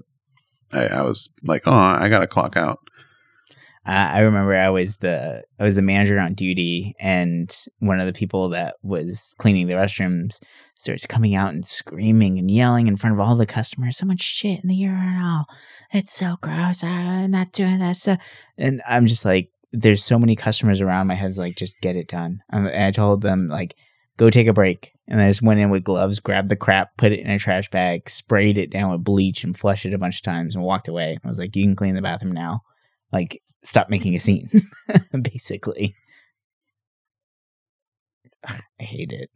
[0.72, 2.78] I, I was like, oh, I got to clock out.
[3.84, 8.06] I I remember I was the I was the manager on duty, and one of
[8.06, 10.40] the people that was cleaning the restrooms
[10.74, 13.96] starts coming out and screaming and yelling in front of all the customers.
[13.96, 15.46] Someone shit in the urinal.
[15.92, 16.82] It's so gross.
[16.82, 17.96] Ah, I'm not doing that.
[17.96, 18.16] So,
[18.58, 21.06] and I'm just like, there's so many customers around.
[21.06, 22.40] My head's like, just get it done.
[22.52, 23.74] Um, And I told them like,
[24.16, 24.92] go take a break.
[25.06, 27.70] And I just went in with gloves, grabbed the crap, put it in a trash
[27.70, 30.88] bag, sprayed it down with bleach, and flushed it a bunch of times, and walked
[30.88, 31.18] away.
[31.24, 32.60] I was like, you can clean the bathroom now.
[33.10, 34.50] Like, stop making a scene,
[35.22, 35.94] basically.
[38.46, 39.30] I hate it.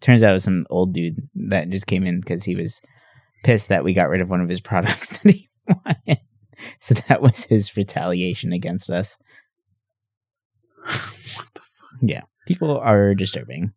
[0.00, 2.82] Turns out it was some old dude that just came in because he was
[3.44, 6.18] pissed that we got rid of one of his products that he wanted.
[6.80, 9.16] So that was his retaliation against us.
[10.84, 11.98] What the fuck?
[12.00, 12.22] Yeah.
[12.46, 13.72] People are disturbing.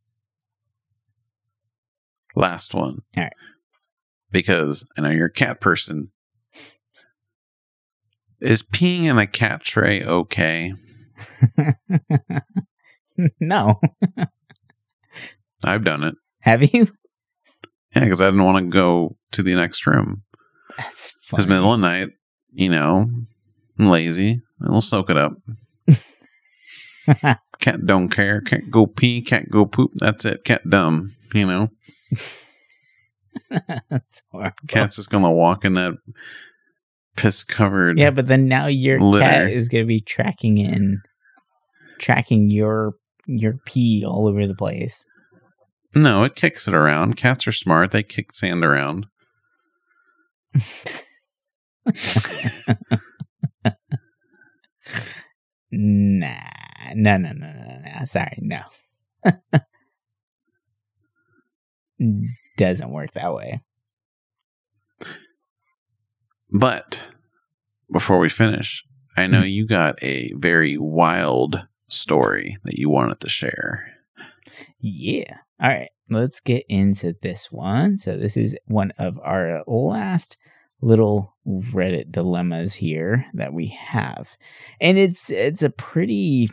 [2.35, 3.01] Last one.
[3.15, 3.33] All right.
[4.31, 6.11] Because I know you're a cat person.
[8.41, 10.73] Is peeing in a cat tray okay?
[13.39, 13.79] no.
[15.63, 16.15] I've done it.
[16.41, 16.87] Have you?
[17.95, 20.23] Yeah, because I didn't want to go to the next room.
[20.77, 22.09] That's It's middle of the night,
[22.51, 23.09] you know,
[23.79, 24.41] I'm lazy.
[24.65, 25.33] I'll soak it up.
[27.59, 28.41] Cat don't care.
[28.41, 29.21] Can't go pee.
[29.21, 29.91] Can't go poop.
[29.95, 30.43] That's it.
[30.43, 31.13] Cat dumb.
[31.33, 31.69] You know,
[34.67, 35.93] cat's just gonna walk in that
[37.15, 37.97] piss covered.
[37.97, 39.25] Yeah, but then now your Litter.
[39.25, 41.01] cat is going to be tracking in,
[41.99, 42.93] tracking your
[43.27, 45.03] your pee all over the place.
[45.93, 47.15] No, it kicks it around.
[47.15, 47.91] Cats are smart.
[47.91, 49.07] They kick sand around.
[55.71, 56.37] Nah,
[56.93, 58.05] no, no, no, no, no.
[58.05, 58.61] Sorry, no.
[62.57, 63.61] Doesn't work that way.
[66.51, 67.03] But
[67.91, 68.83] before we finish,
[69.17, 69.47] I know Hmm.
[69.47, 73.85] you got a very wild story that you wanted to share.
[74.79, 75.37] Yeah.
[75.61, 75.89] All right.
[76.09, 77.97] Let's get into this one.
[77.97, 80.37] So this is one of our last
[80.81, 84.29] little Reddit dilemmas here that we have.
[84.79, 86.51] And it's it's a pretty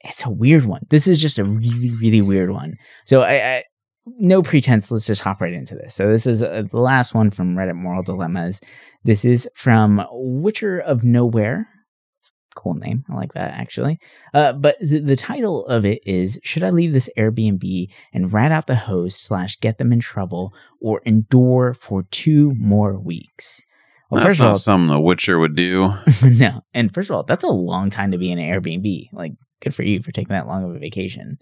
[0.00, 0.82] it's a weird one.
[0.90, 2.76] This is just a really really weird one.
[3.04, 3.64] So I, I
[4.16, 5.94] no pretense, let's just hop right into this.
[5.94, 8.60] So this is uh, the last one from Reddit Moral Dilemmas.
[9.04, 11.68] This is from Witcher of Nowhere.
[12.56, 13.04] Cool name.
[13.10, 13.98] I like that actually.
[14.34, 18.50] Uh, but the, the title of it is Should I Leave This Airbnb and Rat
[18.50, 23.60] Out the Host slash Get Them in Trouble or Endure for Two More Weeks?
[24.10, 25.92] Well, That's not of something the Witcher would do.
[26.22, 26.62] no.
[26.72, 29.08] And first of all, that's a long time to be in an Airbnb.
[29.12, 31.38] Like, good for you for taking that long of a vacation.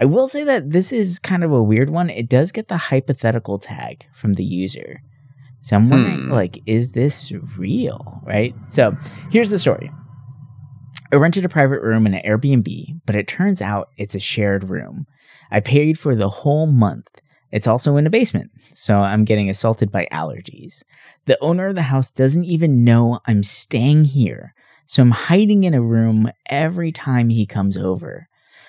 [0.00, 2.10] I will say that this is kind of a weird one.
[2.10, 5.00] It does get the hypothetical tag from the user.
[5.60, 6.32] So I'm wondering, Hmm.
[6.32, 8.20] like, is this real?
[8.24, 8.52] Right?
[8.68, 8.96] So
[9.30, 9.92] here's the story.
[11.12, 14.68] I rented a private room in an Airbnb, but it turns out it's a shared
[14.70, 15.06] room.
[15.52, 17.20] I paid for the whole month.
[17.52, 20.82] It's also in a basement, so I'm getting assaulted by allergies.
[21.26, 24.54] The owner of the house doesn't even know I'm staying here,
[24.86, 28.26] so I'm hiding in a room every time he comes over.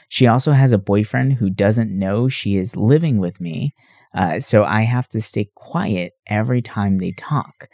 [0.09, 3.73] She also has a boyfriend who doesn't know she is living with me,
[4.13, 7.69] uh, so I have to stay quiet every time they talk.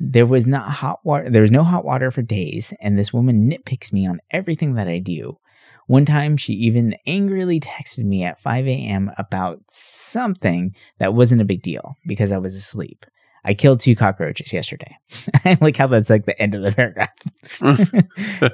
[0.00, 1.30] There was not hot water.
[1.30, 4.88] There was no hot water for days, and this woman nitpicks me on everything that
[4.88, 5.38] I do.
[5.86, 9.10] One time, she even angrily texted me at 5 a.m.
[9.18, 13.04] about something that wasn't a big deal because I was asleep.
[13.44, 14.96] I killed two cockroaches yesterday.
[15.44, 17.10] I like how that's like the end of the paragraph.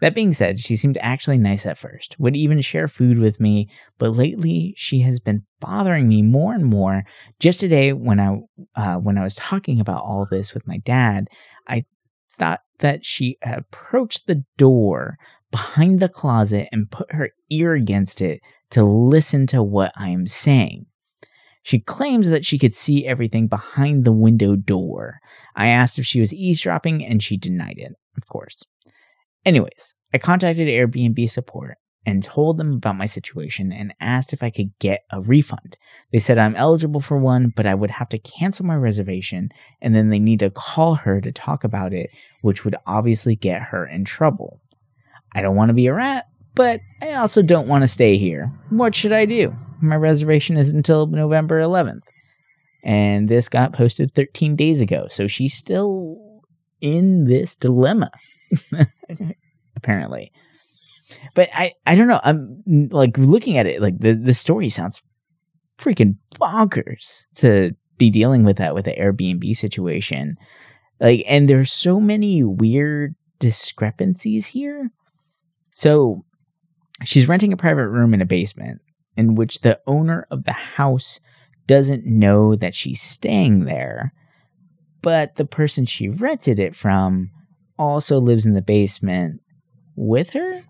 [0.00, 3.68] that being said, she seemed actually nice at first, would even share food with me,
[3.98, 7.04] but lately she has been bothering me more and more.
[7.38, 8.38] Just today, when I
[8.74, 11.28] uh, when I was talking about all this with my dad,
[11.68, 11.84] I
[12.36, 15.16] thought that she approached the door,
[15.52, 18.40] behind the closet and put her ear against it
[18.70, 20.86] to listen to what I am saying.
[21.62, 25.20] She claims that she could see everything behind the window door.
[25.54, 28.64] I asked if she was eavesdropping and she denied it, of course.
[29.44, 34.50] Anyways, I contacted Airbnb support and told them about my situation and asked if I
[34.50, 35.76] could get a refund.
[36.12, 39.50] They said I'm eligible for one, but I would have to cancel my reservation
[39.80, 43.62] and then they need to call her to talk about it, which would obviously get
[43.62, 44.60] her in trouble.
[45.34, 48.52] I don't want to be a rat, but I also don't want to stay here.
[48.70, 49.54] What should I do?
[49.80, 52.02] My reservation is until November 11th.
[52.84, 56.42] And this got posted 13 days ago, so she's still
[56.80, 58.10] in this dilemma,
[59.76, 60.32] apparently.
[61.34, 62.20] But I, I don't know.
[62.22, 65.02] I'm like looking at it, like the, the story sounds
[65.78, 70.36] freaking bonkers to be dealing with that with the Airbnb situation.
[71.00, 74.90] Like, and there's so many weird discrepancies here.
[75.74, 76.24] So
[77.04, 78.80] she's renting a private room in a basement
[79.16, 81.20] in which the owner of the house
[81.66, 84.12] doesn't know that she's staying there,
[85.00, 87.30] but the person she rented it from
[87.78, 89.40] also lives in the basement
[89.96, 90.60] with her.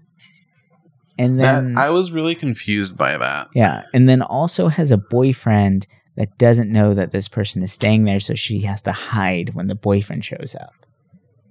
[1.19, 3.49] And then that, I was really confused by that.
[3.55, 5.87] Yeah, and then also has a boyfriend
[6.17, 9.67] that doesn't know that this person is staying there, so she has to hide when
[9.67, 10.73] the boyfriend shows up.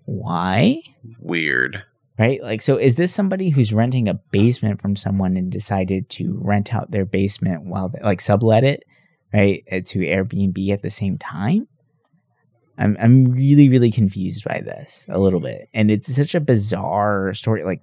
[0.06, 0.82] Why?
[1.20, 1.84] Weird.
[2.20, 2.41] Right?
[2.43, 6.74] Like, so is this somebody who's renting a basement from someone and decided to rent
[6.74, 8.84] out their basement while, they, like, sublet it,
[9.34, 11.68] right, uh, to Airbnb at the same time?
[12.78, 17.34] I'm I'm really really confused by this a little bit, and it's such a bizarre
[17.34, 17.64] story.
[17.64, 17.82] Like,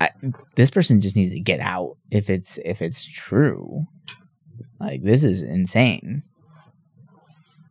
[0.00, 0.10] I,
[0.56, 3.84] this person just needs to get out if it's if it's true.
[4.80, 6.22] Like this is insane.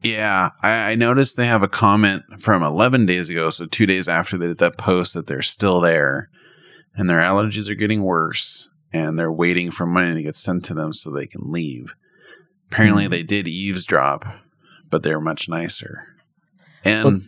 [0.03, 4.07] Yeah, I, I, noticed they have a comment from 11 days ago, so two days
[4.07, 6.29] after they did that post, that they're still there,
[6.95, 10.73] and their allergies are getting worse, and they're waiting for money to get sent to
[10.73, 11.95] them so they can leave.
[12.71, 13.09] Apparently, mm.
[13.09, 14.25] they did eavesdrop,
[14.89, 16.03] but they're much nicer.
[16.83, 17.21] And well,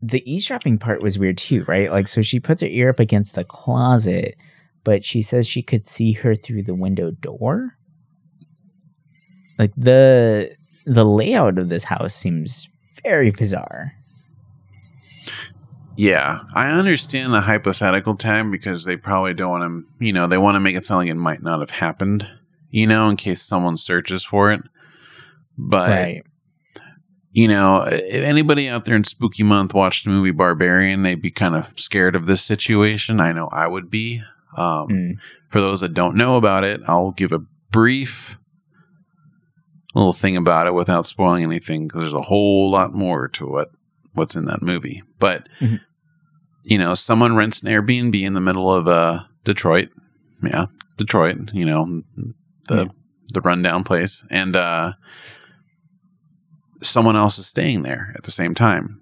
[0.00, 1.90] the eavesdropping part was weird too, right?
[1.90, 4.36] Like, so she puts her ear up against the closet,
[4.82, 7.76] but she says she could see her through the window door.
[9.58, 12.68] Like the the layout of this house seems
[13.02, 13.92] very bizarre.
[15.96, 20.38] Yeah, I understand the hypothetical time because they probably don't want to, you know, they
[20.38, 22.26] want to make it sound like it might not have happened,
[22.70, 24.62] you know, in case someone searches for it.
[25.56, 26.22] But right
[27.34, 31.32] you know, if anybody out there in spooky month watched the movie Barbarian, they'd be
[31.32, 33.18] kind of scared of this situation.
[33.18, 34.22] I know I would be.
[34.56, 35.14] Um, mm.
[35.48, 38.38] For those that don't know about it, I'll give a brief
[39.94, 43.70] little thing about it without spoiling anything because there's a whole lot more to what
[44.12, 45.02] what's in that movie.
[45.18, 45.76] But mm-hmm.
[46.64, 49.90] you know, someone rents an Airbnb in the middle of uh, Detroit.
[50.42, 50.66] Yeah,
[50.96, 51.50] Detroit.
[51.52, 52.02] You know,
[52.68, 52.84] the yeah.
[53.32, 54.92] the rundown place, and uh,
[56.82, 59.00] someone else is staying there at the same time.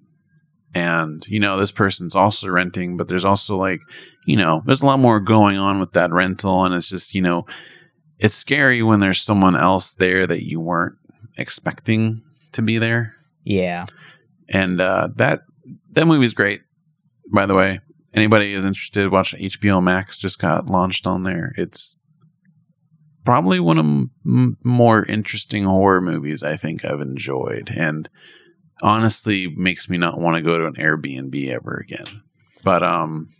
[0.75, 3.81] And, you know, this person's also renting, but there's also like,
[4.27, 6.65] you know, there's a lot more going on with that rental.
[6.65, 7.45] And it's just, you know,
[8.23, 10.97] it's scary when there's someone else there that you weren't
[11.37, 13.17] expecting to be there.
[13.43, 13.87] Yeah.
[14.49, 15.43] And uh, that
[15.91, 16.63] that movie's great,
[17.33, 17.81] by the way.
[18.15, 21.53] Anybody is interested, watch HBO Max just got launched on there.
[21.57, 21.99] It's
[23.25, 28.09] probably one of m- more interesting horror movies I think I've enjoyed, and
[28.83, 32.23] honestly makes me not want to go to an Airbnb ever again.
[32.63, 33.31] But um,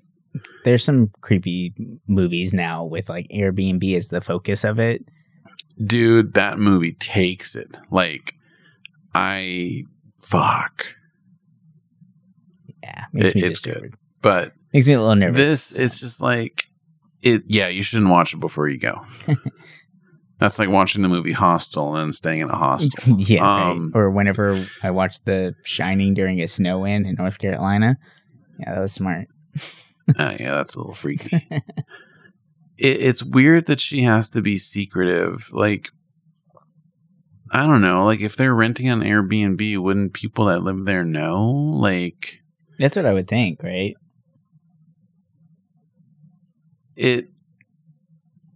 [0.65, 1.75] there's some creepy
[2.07, 5.05] movies now with like Airbnb as the focus of it.
[5.85, 7.77] Dude, that movie takes it.
[7.91, 8.35] Like,
[9.15, 9.85] I
[10.21, 10.87] fuck.
[12.83, 15.71] Yeah, it, it's good, but makes me a little nervous.
[15.71, 16.67] This, it's just like
[17.23, 17.43] it.
[17.47, 19.05] Yeah, you shouldn't watch it before you go.
[20.43, 23.15] That's like watching the movie Hostel and staying in a hostel.
[23.17, 23.69] yeah.
[23.69, 24.01] Um, right.
[24.01, 27.97] Or whenever I watched The Shining during a snow in in North Carolina.
[28.59, 29.29] Yeah, that was smart.
[30.19, 31.47] uh, yeah, that's a little freaky.
[31.51, 31.63] it,
[32.79, 35.49] it's weird that she has to be secretive.
[35.53, 35.91] Like,
[37.51, 38.05] I don't know.
[38.05, 41.51] Like, if they're renting on Airbnb, wouldn't people that live there know?
[41.51, 42.41] Like,
[42.79, 43.95] that's what I would think, right?
[46.97, 47.29] It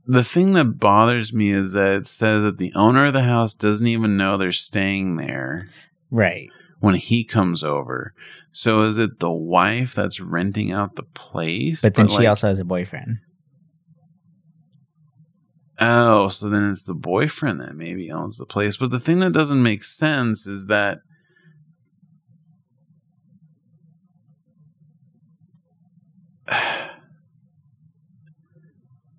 [0.06, 3.54] the thing that bothers me is that it says that the owner of the house
[3.54, 5.68] doesn't even know they're staying there.
[6.10, 6.48] Right.
[6.86, 8.14] When he comes over.
[8.52, 11.82] So is it the wife that's renting out the place?
[11.82, 13.18] But then but she like, also has a boyfriend.
[15.78, 18.78] Oh, so then it's the boyfriend that maybe owns the place.
[18.78, 20.98] But the thing that doesn't make sense is that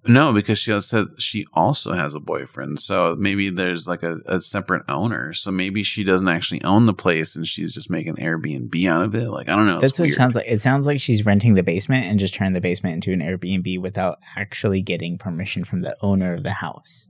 [0.07, 2.79] No, because she said she also has a boyfriend.
[2.79, 5.33] So maybe there's like a, a separate owner.
[5.33, 9.15] So maybe she doesn't actually own the place and she's just making Airbnb out of
[9.15, 9.29] it.
[9.29, 9.79] Like I don't know.
[9.79, 10.47] That's it's what it sounds like.
[10.47, 13.79] It sounds like she's renting the basement and just turning the basement into an Airbnb
[13.81, 17.09] without actually getting permission from the owner of the house.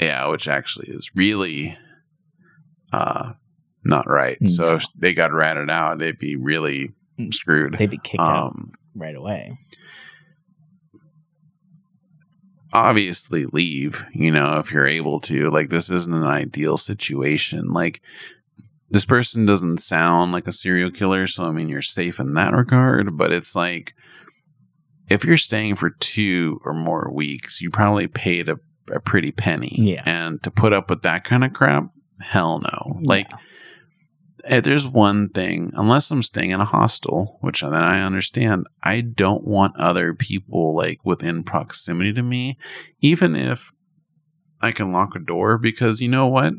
[0.00, 1.76] Yeah, which actually is really
[2.92, 3.32] uh
[3.84, 4.36] not right.
[4.46, 6.92] So if they got ratted out, they'd be really
[7.32, 7.76] screwed.
[7.78, 9.58] They'd be kicked out Um right away.
[12.72, 15.50] Obviously leave, you know, if you're able to.
[15.50, 17.72] Like this isn't an ideal situation.
[17.72, 18.00] Like
[18.90, 22.54] this person doesn't sound like a serial killer, so I mean you're safe in that
[22.54, 23.94] regard, but it's like
[25.08, 28.58] if you're staying for two or more weeks, you probably paid a,
[28.92, 29.76] a pretty penny.
[29.76, 30.02] Yeah.
[30.06, 31.90] And to put up with that kind of crap,
[32.20, 33.00] hell no.
[33.02, 33.28] Like
[34.48, 39.00] if there's one thing, unless I'm staying in a hostel, which then I understand, I
[39.00, 42.58] don't want other people like within proximity to me,
[43.00, 43.72] even if
[44.60, 46.54] I can lock a door, because you know what?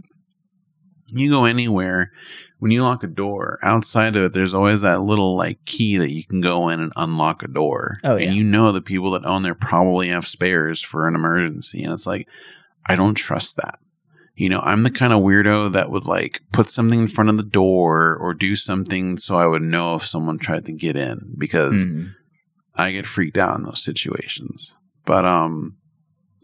[1.13, 2.11] You go anywhere,
[2.59, 6.11] when you lock a door, outside of it, there's always that little like key that
[6.11, 7.97] you can go in and unlock a door.
[8.03, 8.27] Oh, yeah.
[8.27, 11.83] And you know the people that own there probably have spares for an emergency.
[11.83, 12.27] And it's like,
[12.85, 13.79] I don't trust that.
[14.41, 17.37] You know, I'm the kind of weirdo that would like put something in front of
[17.37, 21.35] the door or do something so I would know if someone tried to get in
[21.37, 22.13] because Mhm.
[22.73, 24.75] I get freaked out in those situations.
[25.05, 25.77] But um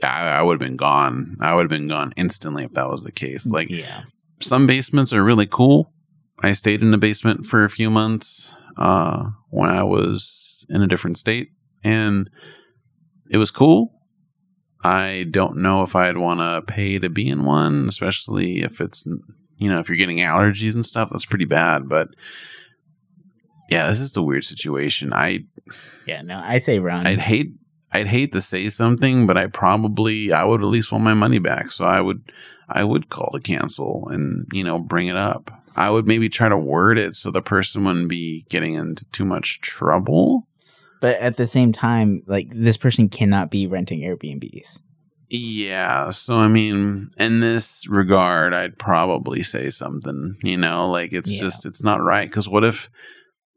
[0.03, 1.37] I, I would have been gone.
[1.39, 3.49] I would have been gone instantly if that was the case.
[3.49, 4.03] Like yeah,
[4.41, 5.91] some basements are really cool.
[6.43, 10.87] I stayed in the basement for a few months uh, when I was in a
[10.87, 11.49] different state,
[11.83, 12.29] and
[13.31, 13.96] it was cool.
[14.84, 19.05] I don't know if I'd want to pay to be in one, especially if it's
[19.57, 21.09] you know if you're getting allergies and stuff.
[21.11, 21.89] That's pretty bad.
[21.89, 22.09] But
[23.69, 25.13] yeah, this is a weird situation.
[25.13, 25.45] I
[26.05, 26.21] yeah.
[26.21, 27.07] No, I say run.
[27.07, 27.53] I'd hate
[27.91, 31.39] I'd hate to say something, but I probably I would at least want my money
[31.39, 31.71] back.
[31.71, 32.32] So I would
[32.69, 35.51] I would call to cancel and you know bring it up.
[35.75, 39.25] I would maybe try to word it so the person wouldn't be getting into too
[39.25, 40.46] much trouble.
[41.01, 44.79] But at the same time, like this person cannot be renting Airbnbs.
[45.29, 51.33] Yeah, so I mean, in this regard, I'd probably say something, you know, like it's
[51.33, 51.41] Yeah.
[51.41, 52.89] just it's not right cuz what if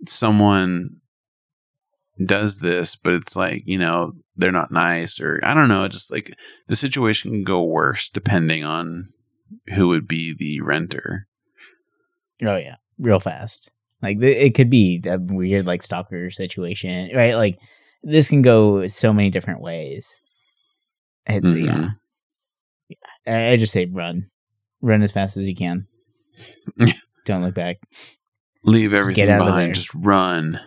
[0.07, 0.97] someone
[2.24, 6.11] does this but it's like, you know, they're not nice or I don't know, just
[6.11, 6.34] like
[6.68, 9.11] the situation can go worse depending on
[9.74, 11.28] who would be the renter.
[12.43, 13.70] Oh yeah, real fast.
[14.03, 17.34] Like it could be a weird like stalker situation, right?
[17.34, 17.59] Like
[18.03, 20.09] this can go so many different ways.
[21.26, 21.88] It's, Yeah,
[23.26, 23.53] Mhm.
[23.53, 24.30] I, just say run,
[24.80, 25.86] run as fast as you can.
[27.26, 27.76] Don't look back.
[28.64, 29.38] Leave everything there.
[29.38, 30.59] behind, just run.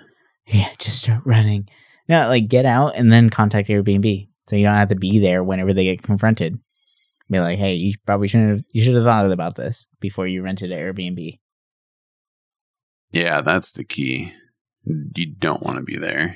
[0.48, 1.68] Yeah, just start running.
[2.08, 5.44] No, like get out and then contact Airbnb, so you don't have to be there
[5.44, 6.60] whenever they get confronted.
[7.30, 8.66] Be like, hey, you probably shouldn't have.
[8.74, 11.40] You should have thought about this before you rented an Airbnb.
[13.14, 14.34] Yeah, that's the key.
[14.86, 16.36] You don't want to be there.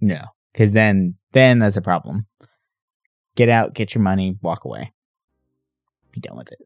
[0.00, 2.26] No, because then then that's a problem.
[3.36, 4.92] Get out, get your money, walk away.
[6.10, 6.58] Be done with it.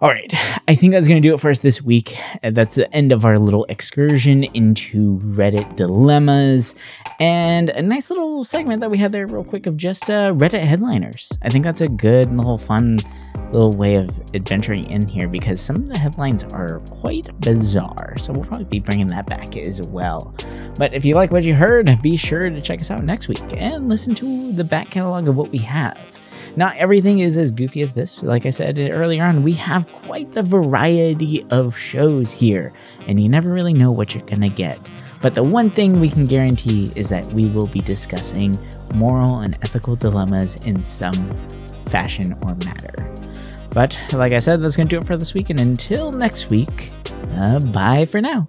[0.00, 0.32] All right,
[0.66, 2.16] I think that's going to do it for us this week.
[2.42, 6.74] That's the end of our little excursion into Reddit dilemmas
[7.20, 10.64] and a nice little segment that we had there, real quick, of just uh, Reddit
[10.64, 11.30] headliners.
[11.42, 12.98] I think that's a good and a little fun
[13.52, 18.14] little way of adventuring in here because some of the headlines are quite bizarre.
[18.18, 20.34] So we'll probably be bringing that back as well.
[20.76, 23.42] But if you like what you heard, be sure to check us out next week
[23.56, 25.98] and listen to the back catalog of what we have.
[26.54, 28.22] Not everything is as goofy as this.
[28.22, 32.74] Like I said earlier on, we have quite the variety of shows here,
[33.06, 34.78] and you never really know what you're going to get.
[35.22, 38.54] But the one thing we can guarantee is that we will be discussing
[38.96, 41.30] moral and ethical dilemmas in some
[41.86, 43.11] fashion or matter.
[43.74, 45.50] But like I said, that's going to do it for this week.
[45.50, 46.90] And until next week,
[47.34, 48.48] uh, bye for now.